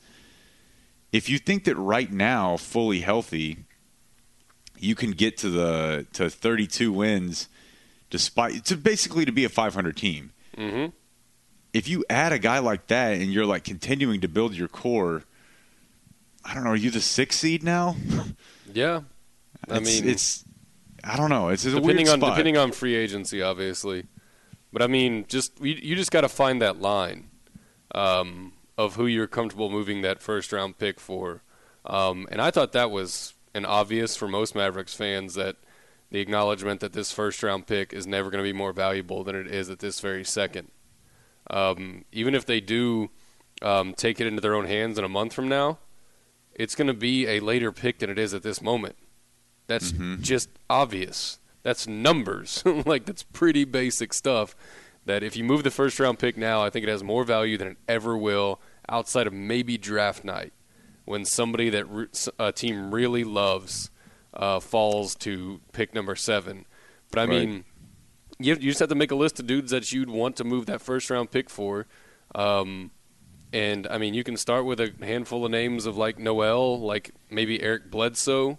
if 1.12 1.28
you 1.30 1.38
think 1.38 1.64
that 1.66 1.76
right 1.76 2.12
now, 2.12 2.58
fully 2.58 3.02
healthy, 3.02 3.58
you 4.84 4.96
can 4.96 5.12
get 5.12 5.38
to 5.38 5.50
the 5.50 6.06
to 6.14 6.30
32 6.30 6.92
wins, 6.92 7.48
despite 8.10 8.66
to 8.66 8.78
basically 8.78 9.26
to 9.26 9.32
be 9.32 9.46
a 9.46 9.50
500 9.50 9.96
team. 9.96 10.32
Mm-hmm. 10.58 10.92
If 11.74 11.88
you 11.88 12.04
add 12.10 12.32
a 12.34 12.40
guy 12.40 12.60
like 12.60 12.88
that, 12.88 13.14
and 13.14 13.34
you're 13.34 13.46
like 13.46 13.64
continuing 13.64 14.22
to 14.22 14.28
build 14.28 14.54
your 14.54 14.68
core, 14.68 15.24
I 16.46 16.54
don't 16.54 16.64
know. 16.64 16.72
Are 16.72 16.76
you 16.76 16.92
the 16.92 17.02
sixth 17.02 17.40
seed 17.40 17.64
now? 17.64 17.96
Yeah. 18.74 19.02
I 19.70 19.78
It's- 19.78 20.02
mean, 20.02 20.10
it's 20.10 20.44
I 21.04 21.16
don't 21.16 21.30
know. 21.30 21.50
It's, 21.50 21.64
it's 21.64 21.76
a 21.76 21.80
depending 21.80 22.10
on 22.10 22.18
spot. 22.20 22.32
depending 22.32 22.58
on 22.58 22.72
free 22.72 22.96
agency, 22.96 23.42
obviously. 23.42 24.06
But 24.72 24.82
I 24.82 24.88
mean, 24.88 25.26
just 25.28 25.60
you, 25.62 25.76
you 25.76 25.96
just 25.96 26.10
got 26.12 26.22
to 26.22 26.30
find 26.30 26.60
that 26.64 26.82
line 26.82 27.30
um, 27.94 28.54
of 28.78 28.96
who 28.96 29.06
you're 29.06 29.28
comfortable 29.28 29.70
moving 29.70 30.02
that 30.02 30.22
first 30.24 30.52
round 30.52 30.80
pick 30.80 31.00
for. 31.00 31.44
Um, 31.86 32.28
and 32.32 32.42
I 32.42 32.50
thought 32.50 32.72
that 32.72 32.90
was 32.90 33.36
an 33.54 33.66
obvious 33.66 34.16
for 34.16 34.28
most 34.28 34.56
Mavericks 34.56 34.94
fans 34.94 35.36
that 35.36 35.58
the 36.12 36.20
acknowledgement 36.20 36.80
that 36.80 36.94
this 36.94 37.12
first 37.12 37.42
round 37.44 37.68
pick 37.68 37.94
is 37.94 38.06
never 38.06 38.30
going 38.30 38.44
to 38.44 38.48
be 38.48 38.58
more 38.58 38.74
valuable 38.74 39.24
than 39.24 39.36
it 39.36 39.48
is 39.48 39.70
at 39.70 39.80
this 39.80 40.00
very 40.00 40.24
second. 40.24 40.70
Um, 41.50 42.06
even 42.12 42.36
if 42.36 42.46
they 42.46 42.62
do 42.62 43.10
um, 43.62 43.94
take 43.94 44.22
it 44.22 44.28
into 44.28 44.42
their 44.42 44.56
own 44.56 44.66
hands 44.66 44.98
in 44.98 45.04
a 45.04 45.10
month 45.10 45.34
from 45.34 45.48
now, 45.48 45.80
it's 46.54 46.76
going 46.76 46.88
to 46.88 46.94
be 46.94 47.28
a 47.28 47.40
later 47.40 47.72
pick 47.72 48.00
than 48.00 48.10
it 48.10 48.20
is 48.20 48.34
at 48.34 48.44
this 48.44 48.62
moment. 48.62 48.96
That's 49.68 49.92
just 50.22 50.50
obvious. 50.70 51.40
That's 51.64 51.88
numbers. 51.88 52.62
like 52.86 53.06
that's 53.06 53.24
pretty 53.24 53.66
basic 53.66 54.14
stuff. 54.14 54.56
That 55.06 55.24
if 55.24 55.36
you 55.36 55.44
move 55.44 55.64
the 55.64 55.72
first 55.72 56.00
round 56.00 56.20
pick 56.20 56.38
now, 56.38 56.64
I 56.64 56.70
think 56.70 56.84
it 56.84 56.90
has 56.90 57.04
more 57.04 57.24
value 57.24 57.58
than 57.58 57.70
it 57.70 57.78
ever 57.88 58.18
will 58.18 58.62
outside 58.88 59.28
of 59.28 59.34
maybe 59.34 59.78
draft 59.78 60.24
night 60.24 60.54
when 61.06 61.26
somebody 61.26 61.70
that 61.70 61.86
re- 61.90 62.08
a 62.40 62.52
team 62.52 62.94
really 62.94 63.24
loves 63.24 63.90
uh, 64.34 64.60
falls 64.60 65.16
to 65.16 65.60
pick 65.74 65.94
number 65.94 66.16
seven. 66.16 66.66
But 67.12 67.20
I 67.20 67.24
Right. 67.24 67.30
mean, 67.48 67.64
you, 68.40 68.54
you 68.56 68.72
just 68.72 68.80
have 68.80 68.90
to 68.90 68.96
make 68.96 69.12
a 69.12 69.16
list 69.16 69.40
of 69.40 69.46
dudes 69.48 69.72
that 69.72 69.92
you'd 69.92 70.10
want 70.10 70.36
to 70.38 70.44
move 70.44 70.66
that 70.66 70.82
first 70.82 71.10
round 71.10 71.30
pick 71.32 71.50
for. 71.50 71.86
Um, 72.34 72.92
and 73.52 73.86
I 73.88 73.98
mean, 74.00 74.14
you 74.16 74.24
can 74.24 74.38
start 74.38 74.66
with 74.66 74.80
a 74.80 74.92
handful 75.02 75.46
of 75.46 75.52
names 75.52 75.86
of 75.86 75.98
like 75.98 76.18
Noel, 76.18 76.80
like 76.80 77.12
maybe 77.30 77.62
Eric 77.62 77.92
Bledsoe, 77.92 78.58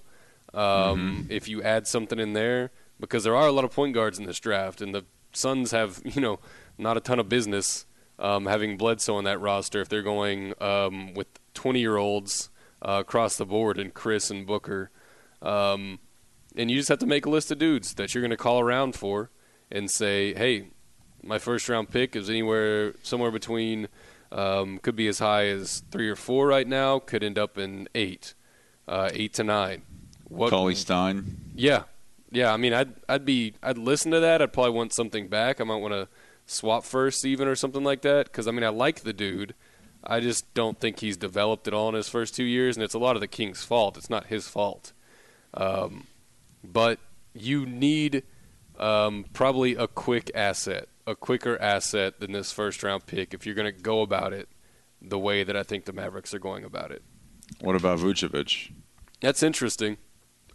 um, 0.53 1.27
if 1.29 1.49
you 1.49 1.63
add 1.63 1.87
something 1.89 2.19
in 2.21 2.33
there, 2.33 2.71
because 3.01 3.25
there 3.25 3.35
are 3.35 3.49
a 3.49 3.53
lot 3.53 3.65
of 3.65 3.73
point 3.73 3.95
guards 3.95 4.19
in 4.21 4.27
this 4.27 4.39
draft, 4.39 4.81
and 4.81 4.95
the 4.95 5.05
Suns 5.33 5.73
have 5.73 6.01
you 6.05 6.21
know 6.21 6.39
not 6.79 6.97
a 6.97 7.01
ton 7.01 7.19
of 7.19 7.29
business 7.29 7.87
um, 8.21 8.47
having 8.47 8.77
Bledsoe 8.77 9.17
on 9.17 9.25
that 9.25 9.41
roster 9.41 9.81
if 9.81 9.89
they're 9.89 10.03
going 10.03 10.55
um, 10.61 11.13
with 11.15 11.27
20 11.55 11.81
year 11.81 11.97
olds 11.97 12.51
uh, 12.83 12.99
across 13.01 13.37
the 13.37 13.47
board 13.47 13.79
and 13.79 13.95
Chris 13.95 14.31
and 14.31 14.47
Booker. 14.47 14.91
Um, 15.41 15.99
and 16.57 16.71
you 16.71 16.77
just 16.77 16.89
have 16.89 16.99
to 17.01 17.07
make 17.07 17.27
a 17.27 17.31
list 17.31 17.51
of 17.51 17.59
dudes 17.59 17.95
that 17.95 18.15
you're 18.15 18.23
going 18.23 18.31
to 18.31 18.37
call 18.37 18.61
around 18.61 18.95
for 18.95 19.31
and 19.71 19.91
say, 19.91 20.35
hey, 20.35 20.69
my 21.23 21.39
first 21.39 21.69
round 21.69 21.91
pick 21.91 22.15
is 22.15 22.29
anywhere 22.31 22.95
somewhere 23.03 23.31
between 23.31 23.89
um, 24.31 24.79
could 24.79 24.97
be 24.97 25.09
as 25.09 25.21
high 25.21 25.47
as 25.47 25.83
three 25.91 26.09
or 26.09 26.17
four 26.17 26.49
right 26.49 26.67
now, 26.67 26.99
could 26.99 27.23
end 27.23 27.39
up 27.39 27.57
in 27.57 27.89
eight, 27.95 28.35
uh, 28.89 29.11
eight 29.13 29.33
to 29.35 29.45
nine. 29.45 29.83
What? 30.29 30.51
Cauley 30.51 30.75
Stein. 30.75 31.53
Yeah, 31.55 31.85
yeah. 32.31 32.53
I 32.53 32.57
mean, 32.57 32.73
I'd 32.73 32.95
I'd 33.09 33.25
be 33.25 33.55
I'd 33.63 33.79
listen 33.79 34.11
to 34.11 34.21
that. 34.21 34.43
I'd 34.43 34.53
probably 34.53 34.73
want 34.73 34.93
something 34.93 35.29
back. 35.29 35.61
I 35.61 35.65
might 35.65 35.77
want 35.77 35.95
to 35.95 36.09
swap 36.47 36.85
first, 36.85 37.25
even 37.25 37.47
or 37.47 37.55
something 37.55 37.85
like 37.85 38.03
that. 38.03 38.27
Because 38.27 38.49
I 38.49 38.51
mean, 38.51 38.65
I 38.65 38.69
like 38.69 39.01
the 39.01 39.13
dude. 39.13 39.55
I 40.07 40.21
just 40.21 40.53
don't 40.55 40.79
think 40.79 41.01
he's 41.01 41.17
developed 41.17 41.67
at 41.67 41.75
all 41.75 41.89
in 41.89 41.95
his 41.95 42.09
first 42.09 42.35
two 42.35 42.45
years, 42.45 42.77
and 42.77 42.85
it's 42.85 42.95
a 42.95 42.99
lot 42.99 43.17
of 43.17 43.21
the 43.21 43.29
Kings' 43.29 43.65
fault. 43.65 43.97
It's 43.97 44.11
not 44.11 44.27
his 44.27 44.47
fault. 44.49 44.93
Um, 45.55 46.07
but 46.63 46.99
you 47.33 47.65
need 47.67 48.23
um, 48.79 49.25
probably 49.33 49.75
a 49.77 49.87
quick 49.89 50.31
asset, 50.35 50.89
a 51.07 51.15
quicker 51.15 51.61
asset 51.61 52.21
than 52.21 52.33
this 52.33 52.53
first 52.53 52.83
round 52.83 53.07
pick 53.07 53.33
if 53.35 53.47
you're 53.47 53.55
going 53.55 53.73
to 53.73 53.81
go 53.83 54.03
about 54.03 54.33
it 54.33 54.49
the 55.01 55.19
way 55.19 55.43
that 55.45 55.57
I 55.57 55.63
think 55.63 55.85
the 55.85 55.93
Mavericks 55.93 56.35
are 56.35 56.39
going 56.39 56.65
about 56.65 56.91
it. 56.91 57.03
What 57.61 57.77
about 57.77 57.99
Vucevic? 57.99 58.73
That's 59.21 59.43
interesting. 59.43 59.97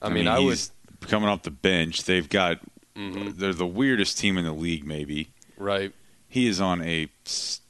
I, 0.02 0.10
mean, 0.10 0.28
I 0.28 0.40
would. 0.40 0.50
he's 0.58 0.72
coming 1.02 1.30
off 1.30 1.44
the 1.44 1.52
bench. 1.52 2.04
They've 2.04 2.28
got 2.28 2.60
Mhm. 2.96 3.36
they're 3.38 3.54
the 3.54 3.66
weirdest 3.68 4.18
team 4.18 4.38
in 4.38 4.44
the 4.46 4.52
league. 4.54 4.86
Maybe 4.86 5.30
Right. 5.58 5.94
he 6.28 6.48
is 6.48 6.60
on 6.60 6.82
a 6.82 7.08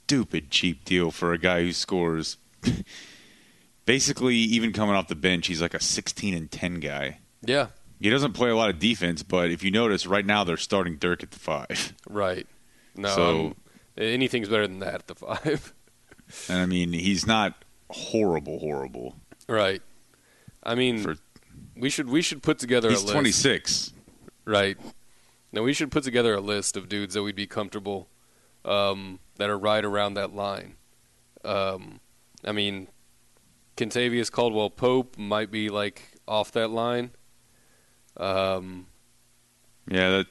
stupid 0.09 0.49
cheap 0.49 0.83
deal 0.85 1.11
for 1.11 1.33
a 1.33 1.37
guy 1.37 1.61
who 1.61 1.71
scores. 1.71 2.37
Basically, 3.85 4.35
even 4.35 4.73
coming 4.73 4.95
off 4.95 5.07
the 5.07 5.15
bench, 5.15 5.45
he's 5.47 5.61
like 5.61 5.73
a 5.75 5.79
16 5.79 6.33
and 6.33 6.49
10 6.49 6.79
guy. 6.79 7.19
Yeah. 7.43 7.67
He 7.99 8.09
doesn't 8.09 8.33
play 8.33 8.49
a 8.49 8.55
lot 8.55 8.69
of 8.71 8.79
defense, 8.79 9.21
but 9.23 9.51
if 9.51 9.63
you 9.63 9.69
notice, 9.71 10.07
right 10.07 10.25
now 10.25 10.43
they're 10.43 10.57
starting 10.57 10.97
Dirk 10.97 11.21
at 11.23 11.31
the 11.31 11.39
five. 11.39 11.93
Right. 12.09 12.47
No. 12.95 13.09
So- 13.09 13.39
um, 13.47 13.55
anything's 13.97 14.49
better 14.49 14.65
than 14.67 14.79
that 14.79 14.95
at 14.95 15.07
the 15.07 15.15
five. 15.15 15.73
And 16.47 16.59
I 16.59 16.65
mean, 16.67 16.93
he's 16.93 17.25
not 17.25 17.65
horrible, 17.89 18.59
horrible. 18.59 19.15
right. 19.47 19.81
I 20.61 20.75
mean, 20.75 20.99
For- 21.01 21.15
we 21.75 21.89
should 21.89 22.07
we 22.07 22.21
should 22.21 22.43
put 22.43 22.59
together 22.59 22.89
He's 22.89 23.01
a 23.01 23.05
list. 23.05 23.13
26. 23.13 23.93
Right. 24.45 24.77
Now 25.51 25.63
we 25.63 25.73
should 25.73 25.89
put 25.91 26.03
together 26.03 26.35
a 26.35 26.39
list 26.39 26.77
of 26.77 26.87
dudes 26.87 27.15
that 27.15 27.23
we'd 27.23 27.35
be 27.35 27.47
comfortable 27.47 28.09
um, 28.63 29.17
that 29.39 29.49
are 29.49 29.57
right 29.57 29.83
around 29.83 30.13
that 30.13 30.35
line. 30.35 30.75
Um, 31.43 32.01
I 32.45 32.51
mean, 32.51 32.89
Kentavious 33.77 34.31
Caldwell 34.31 34.69
Pope 34.69 35.17
might 35.17 35.49
be 35.49 35.69
like 35.69 36.19
off 36.27 36.51
that 36.51 36.69
line. 36.69 37.11
Um, 38.17 38.87
Yeah, 39.89 40.09
that 40.09 40.27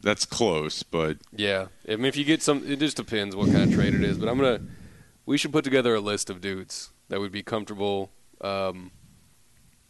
that's 0.00 0.24
close, 0.24 0.82
but 0.82 1.18
yeah, 1.36 1.66
I 1.86 1.96
mean, 1.96 2.06
if 2.06 2.16
you 2.16 2.24
get 2.24 2.42
some, 2.42 2.64
it 2.66 2.78
just 2.78 2.96
depends 2.96 3.36
what 3.36 3.52
kind 3.52 3.64
of 3.64 3.74
trade 3.74 3.94
it 3.94 4.02
is. 4.02 4.16
But 4.16 4.28
I'm 4.28 4.38
gonna, 4.38 4.60
we 5.26 5.36
should 5.36 5.52
put 5.52 5.64
together 5.64 5.94
a 5.94 6.00
list 6.00 6.30
of 6.30 6.40
dudes 6.40 6.90
that 7.08 7.20
would 7.20 7.32
be 7.32 7.42
comfortable 7.42 8.12
um, 8.40 8.92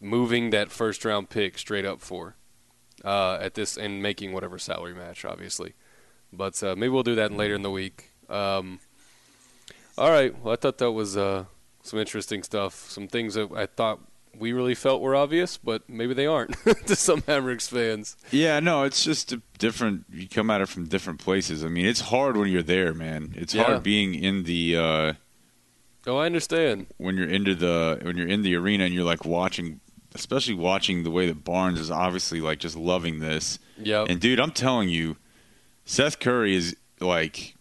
moving 0.01 0.49
that 0.49 0.71
first 0.71 1.05
round 1.05 1.29
pick 1.29 1.57
straight 1.59 1.85
up 1.85 2.01
for 2.01 2.35
uh, 3.05 3.37
at 3.39 3.53
this 3.53 3.77
and 3.77 4.01
making 4.01 4.33
whatever 4.33 4.57
salary 4.57 4.95
match, 4.95 5.23
obviously. 5.23 5.75
But 6.33 6.61
uh, 6.63 6.75
maybe 6.75 6.89
we'll 6.89 7.03
do 7.03 7.15
that 7.15 7.31
later 7.31 7.53
in 7.55 7.61
the 7.61 7.71
week. 7.71 8.10
Um, 8.31 8.79
all 9.97 10.09
right. 10.09 10.33
Well, 10.43 10.53
I 10.53 10.55
thought 10.55 10.77
that 10.79 10.91
was 10.91 11.17
uh, 11.17 11.45
some 11.83 11.99
interesting 11.99 12.43
stuff. 12.43 12.89
Some 12.89 13.07
things 13.07 13.33
that 13.35 13.51
I 13.51 13.65
thought 13.65 13.99
we 14.37 14.53
really 14.53 14.75
felt 14.75 15.01
were 15.01 15.15
obvious, 15.15 15.57
but 15.57 15.87
maybe 15.89 16.13
they 16.13 16.25
aren't 16.25 16.55
to 16.87 16.95
some 16.95 17.23
Mavericks 17.27 17.67
fans. 17.67 18.15
yeah, 18.31 18.59
no, 18.61 18.83
it's 18.83 19.03
just 19.03 19.33
a 19.33 19.41
different. 19.59 20.05
You 20.11 20.27
come 20.29 20.49
at 20.49 20.61
it 20.61 20.69
from 20.69 20.87
different 20.87 21.19
places. 21.19 21.63
I 21.65 21.67
mean, 21.67 21.85
it's 21.85 21.99
hard 22.01 22.37
when 22.37 22.47
you're 22.49 22.63
there, 22.63 22.93
man. 22.93 23.33
It's 23.35 23.53
Yeah. 23.53 23.63
hard 23.65 23.83
being 23.83 24.15
in 24.15 24.43
the 24.43 24.77
uh, 24.77 25.13
Oh, 26.07 26.17
I 26.17 26.25
understand. 26.25 26.87
when 26.97 27.17
you're 27.17 27.29
into 27.29 27.53
the 27.55 27.99
when 28.01 28.17
you're 28.17 28.27
in 28.27 28.41
the 28.41 28.55
arena 28.55 28.85
and 28.85 28.93
you're 28.93 29.03
like 29.03 29.25
watching, 29.25 29.81
especially 30.15 30.55
watching 30.55 31.03
the 31.03 31.11
way 31.11 31.27
that 31.27 31.43
Barnes 31.43 31.79
is 31.79 31.91
obviously 31.91 32.39
like 32.39 32.59
just 32.59 32.77
loving 32.77 33.19
this. 33.19 33.59
Yep. 33.77 34.07
And 34.09 34.19
dude, 34.21 34.39
I'm 34.39 34.51
telling 34.51 34.87
you, 34.89 35.17
Seth 35.85 36.19
Curry 36.19 36.55
is 36.55 36.75
like 37.01 37.55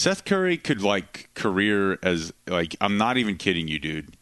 Seth 0.00 0.24
Curry 0.24 0.56
could 0.56 0.80
like 0.82 1.28
career 1.34 1.98
as 2.02 2.32
like 2.46 2.74
I'm 2.80 2.96
not 2.96 3.18
even 3.18 3.36
kidding 3.36 3.68
you, 3.68 3.78
dude. 3.78 4.16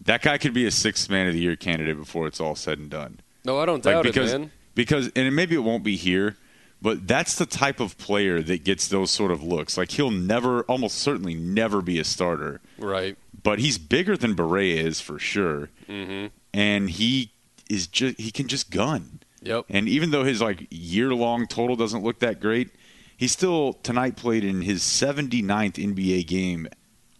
that 0.00 0.22
guy 0.22 0.38
could 0.38 0.54
be 0.54 0.64
a 0.66 0.70
sixth 0.70 1.10
man 1.10 1.26
of 1.26 1.34
the 1.34 1.40
year 1.40 1.54
candidate 1.56 1.98
before 1.98 2.26
it's 2.26 2.40
all 2.40 2.54
said 2.54 2.78
and 2.78 2.88
done. 2.88 3.20
No, 3.44 3.58
I 3.58 3.66
don't 3.66 3.84
Like 3.84 3.94
doubt 3.96 4.04
because 4.04 4.32
it, 4.32 4.38
man. 4.38 4.50
because 4.74 5.10
and 5.14 5.36
maybe 5.36 5.54
it 5.54 5.58
won't 5.64 5.84
be 5.84 5.96
here, 5.96 6.36
but 6.80 7.06
that's 7.06 7.34
the 7.36 7.44
type 7.46 7.78
of 7.78 7.98
player 7.98 8.40
that 8.42 8.64
gets 8.64 8.88
those 8.88 9.10
sort 9.10 9.30
of 9.32 9.42
looks. 9.42 9.76
Like 9.76 9.90
he'll 9.92 10.10
never, 10.10 10.62
almost 10.62 10.96
certainly 10.98 11.34
never 11.34 11.82
be 11.82 11.98
a 11.98 12.04
starter, 12.04 12.60
Right. 12.78 13.16
but 13.42 13.58
he's 13.58 13.76
bigger 13.78 14.16
than 14.16 14.34
Barea 14.34 14.76
is 14.78 15.00
for 15.02 15.18
sure, 15.18 15.68
Mm-hmm. 15.88 16.26
and 16.54 16.88
he 16.90 17.32
is 17.68 17.86
just 17.86 18.18
he 18.18 18.30
can 18.30 18.48
just 18.48 18.70
gun. 18.70 19.20
Yep. 19.42 19.66
And 19.68 19.88
even 19.88 20.10
though 20.10 20.24
his 20.24 20.40
like 20.40 20.66
year 20.70 21.12
long 21.14 21.46
total 21.46 21.76
doesn't 21.76 22.02
look 22.02 22.18
that 22.20 22.40
great, 22.40 22.70
he 23.16 23.28
still 23.28 23.74
tonight 23.82 24.16
played 24.16 24.44
in 24.44 24.62
his 24.62 24.82
79th 24.82 25.74
NBA 25.74 26.26
game 26.26 26.68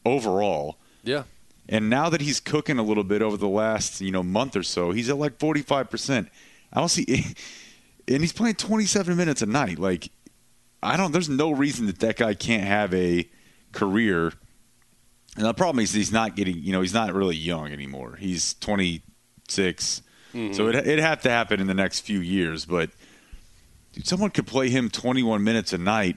overall. 0.05 0.77
Yeah. 1.03 1.25
And 1.69 1.91
now 1.91 2.09
that 2.11 2.21
he's 2.21 2.39
cooking 2.39 2.79
a 2.79 2.83
little 2.83 3.05
bit 3.05 3.23
over 3.23 3.37
the 3.37 3.49
last, 3.49 4.01
you 4.01 4.13
know, 4.13 4.23
month 4.23 4.57
or 4.57 4.63
so, 4.63 4.93
he's 4.93 5.09
at 5.09 5.17
like 5.17 5.39
45%. 5.39 6.29
I 6.73 6.79
don't 6.79 6.89
see 6.89 7.07
and 8.09 8.21
he's 8.21 8.33
playing 8.33 8.57
27 8.57 9.17
minutes 9.17 9.43
a 9.43 9.47
night. 9.47 9.79
Like 9.79 10.11
I 10.83 10.97
don't 10.97 11.13
there's 11.13 11.29
no 11.29 11.51
reason 11.51 11.87
that 11.87 11.99
that 12.01 12.17
guy 12.17 12.35
can't 12.35 12.65
have 12.65 12.95
a 12.95 13.29
career. 13.73 14.33
And 15.37 15.45
the 15.45 15.55
problem 15.55 15.83
is 15.83 15.93
he's 15.93 16.13
not 16.13 16.37
getting, 16.37 16.59
you 16.59 16.73
know, 16.73 16.81
he's 16.81 16.95
not 16.95 17.13
really 17.13 17.37
young 17.37 17.73
anymore. 17.73 18.17
He's 18.17 18.55
26. 18.55 20.03
Mm-hmm. 20.35 20.53
So 20.55 20.69
it 20.69 20.77
it 20.77 20.99
have 20.99 21.23
to 21.23 21.31
happen 21.31 21.61
in 21.61 21.67
the 21.67 21.75
next 21.75 22.01
few 22.01 22.21
years, 22.21 22.65
but 22.65 22.91
dude, 23.97 24.07
someone 24.07 24.31
could 24.31 24.47
play 24.47 24.69
him 24.69 24.89
21 24.91 25.43
minutes 25.43 25.73
a 25.73 25.79
night 25.79 26.17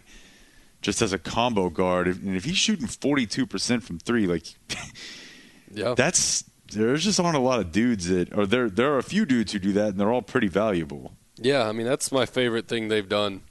just 0.81 1.01
as 1.01 1.11
a 1.11 1.17
combo 1.17 1.69
guard 1.69 2.07
and 2.07 2.35
if 2.35 2.45
he's 2.45 2.55
shooting 2.57 2.85
42% 2.87 3.81
from 3.81 3.97
3 3.99 4.27
like 4.27 4.43
Yeah. 5.73 5.93
that's 5.95 6.43
there's 6.71 7.03
just 7.03 7.19
aren't 7.19 7.35
a 7.35 7.39
lot 7.39 7.59
of 7.59 7.71
dudes 7.71 8.07
that 8.09 8.31
or 8.37 8.45
there 8.45 8.69
there 8.69 8.93
are 8.93 8.97
a 8.97 9.03
few 9.03 9.25
dudes 9.25 9.51
who 9.53 9.59
do 9.59 9.71
that 9.73 9.89
and 9.89 9.99
they're 9.99 10.11
all 10.11 10.21
pretty 10.21 10.47
valuable. 10.47 11.13
Yeah, 11.35 11.67
I 11.67 11.71
mean 11.71 11.85
that's 11.87 12.11
my 12.11 12.25
favorite 12.25 12.67
thing 12.67 12.87
they've 12.89 13.07
done 13.09 13.41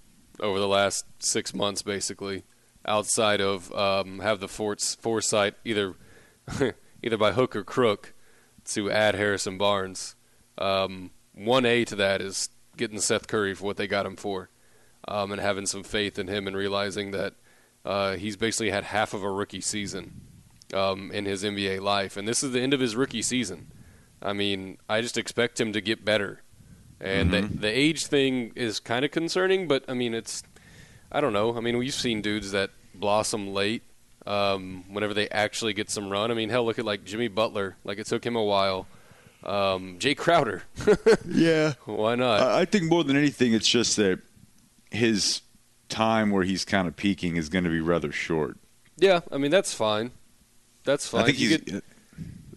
over 0.41 0.59
the 0.61 0.69
last 0.69 1.05
six 1.19 1.53
months, 1.55 1.83
basically. 1.83 2.45
Outside 2.85 3.41
of 3.41 3.73
um, 3.73 4.21
have 4.21 4.39
the 4.41 4.47
forts, 4.49 4.95
foresight 4.95 5.55
either 5.65 5.95
either 7.03 7.17
by 7.17 7.33
hook 7.33 7.57
or 7.57 7.65
crook 7.65 8.15
to 8.67 8.91
add 8.91 9.15
Harrison 9.15 9.59
Barnes. 9.59 10.15
Um, 10.57 11.11
one 11.35 11.65
A 11.67 11.85
to 11.87 11.97
that 11.97 12.21
is 12.21 12.49
getting 12.79 13.01
Seth 13.01 13.27
Curry 13.27 13.55
for 13.55 13.65
what 13.65 13.77
they 13.77 13.87
got 13.87 14.07
him 14.07 14.17
for, 14.17 14.49
um, 15.07 15.33
and 15.33 15.41
having 15.41 15.67
some 15.67 15.83
faith 15.83 16.19
in 16.19 16.29
him 16.29 16.47
and 16.47 16.57
realizing 16.57 17.11
that 17.11 17.35
uh, 17.85 18.17
he's 18.17 18.37
basically 18.37 18.71
had 18.71 18.85
half 18.85 19.13
of 19.13 19.23
a 19.23 19.31
rookie 19.31 19.61
season 19.61 20.21
um, 20.73 21.11
in 21.13 21.25
his 21.25 21.45
NBA 21.45 21.81
life, 21.81 22.17
and 22.17 22.27
this 22.27 22.43
is 22.43 22.53
the 22.53 22.61
end 22.61 22.73
of 22.73 22.81
his 22.81 22.97
rookie 22.97 23.23
season. 23.23 23.71
I 24.23 24.33
mean, 24.33 24.79
I 24.89 25.01
just 25.01 25.17
expect 25.17 25.61
him 25.61 25.73
to 25.73 25.81
get 25.81 26.05
better. 26.05 26.43
And 27.01 27.33
the, 27.33 27.43
the 27.43 27.69
age 27.69 28.07
thing 28.07 28.53
is 28.57 28.81
kind 28.81 29.05
of 29.05 29.13
concerning, 29.13 29.69
but 29.69 29.85
I 29.87 29.95
mean, 29.95 30.15
it's 30.15 30.43
I 31.13 31.21
don't 31.21 31.33
know. 31.33 31.57
I 31.57 31.61
mean, 31.61 31.79
we've 31.79 31.95
seen 31.95 32.23
dudes 32.23 32.51
that 32.51 32.71
blossom 32.95 33.55
late 33.55 33.83
um, 34.27 34.85
whenever 34.89 35.15
they 35.15 35.29
actually 35.29 35.73
get 35.73 35.91
some 35.91 36.11
run. 36.11 36.31
I 36.31 36.35
mean, 36.35 36.51
hell, 36.51 36.67
look 36.67 36.79
at 36.79 36.85
like 36.85 37.05
Jimmy 37.05 37.29
Butler. 37.29 37.77
Like 37.85 37.99
it 37.99 38.07
took 38.07 38.25
him 38.25 38.37
a 38.37 38.43
while. 38.43 38.87
Um, 39.45 39.99
Jae 39.99 40.17
Crowder. 40.17 40.63
Yeah. 41.27 41.75
Why 41.85 42.15
not? 42.17 42.41
I 42.41 42.65
think 42.65 42.85
more 42.85 43.05
than 43.05 43.17
anything 43.17 43.53
it's 43.55 43.69
just 43.69 43.97
that 43.97 44.21
his 44.91 45.43
time 45.89 46.31
where 46.31 46.43
he's 46.45 46.65
kind 46.65 46.89
of 46.89 46.97
peaking 46.97 47.37
is 47.37 47.49
going 47.49 47.65
to 47.65 47.71
be 47.71 47.81
rather 47.81 48.11
short. 48.13 48.57
yeah, 48.97 49.21
I 49.31 49.39
mean 49.39 49.51
that's 49.51 49.73
fine. 49.75 50.11
That's 50.85 51.07
fine. 51.09 51.23
I 51.23 51.25
think 51.27 51.39
you 51.39 51.49
he's 51.51 51.59
get 51.61 51.85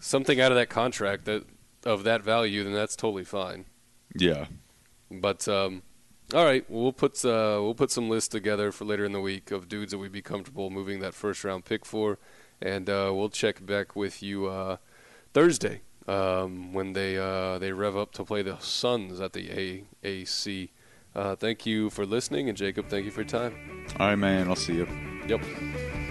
something 0.00 0.40
out 0.40 0.52
of 0.52 0.56
that 0.58 0.68
contract 0.70 1.24
that 1.26 1.44
of 1.84 2.04
that 2.04 2.22
value, 2.22 2.64
then 2.64 2.72
that's 2.72 2.96
totally 2.96 3.24
fine. 3.24 3.66
yeah. 4.14 4.46
But 5.10 5.46
um, 5.46 5.82
all 6.34 6.44
right, 6.44 6.68
well, 6.70 6.82
we'll 6.84 6.92
put 6.92 7.22
uh, 7.24 7.60
we'll 7.60 7.74
put 7.74 7.90
some 7.90 8.08
lists 8.08 8.28
together 8.28 8.72
for 8.72 8.84
later 8.86 9.04
in 9.04 9.12
the 9.12 9.20
week 9.20 9.50
of 9.50 9.68
dudes 9.68 9.92
that 9.92 9.98
we'd 9.98 10.12
be 10.12 10.22
comfortable 10.22 10.70
moving 10.70 11.00
that 11.00 11.14
first 11.14 11.44
round 11.44 11.64
pick 11.66 11.84
for, 11.84 12.18
and 12.60 12.88
uh, 12.88 13.10
we'll 13.14 13.28
check 13.28 13.64
back 13.64 13.94
with 13.94 14.22
you 14.22 14.46
uh, 14.46 14.78
Thursday 15.34 15.82
um, 16.08 16.72
when 16.72 16.92
they 16.92 17.18
uh, 17.18 17.58
they 17.58 17.72
rev 17.72 17.96
up 17.96 18.12
to 18.12 18.24
play 18.24 18.42
the 18.42 18.58
Suns 18.58 19.20
at 19.20 19.32
the 19.32 19.84
AAC. 20.02 20.70
Uh, 21.14 21.36
thank 21.36 21.66
you 21.66 21.90
for 21.90 22.06
listening, 22.06 22.48
and 22.48 22.56
Jacob, 22.56 22.88
thank 22.88 23.04
you 23.04 23.10
for 23.10 23.20
your 23.20 23.28
time. 23.28 23.86
All 23.98 24.08
right, 24.08 24.16
man. 24.16 24.48
I'll 24.48 24.56
see 24.56 24.74
you. 24.74 24.88
Yep. 25.26 26.01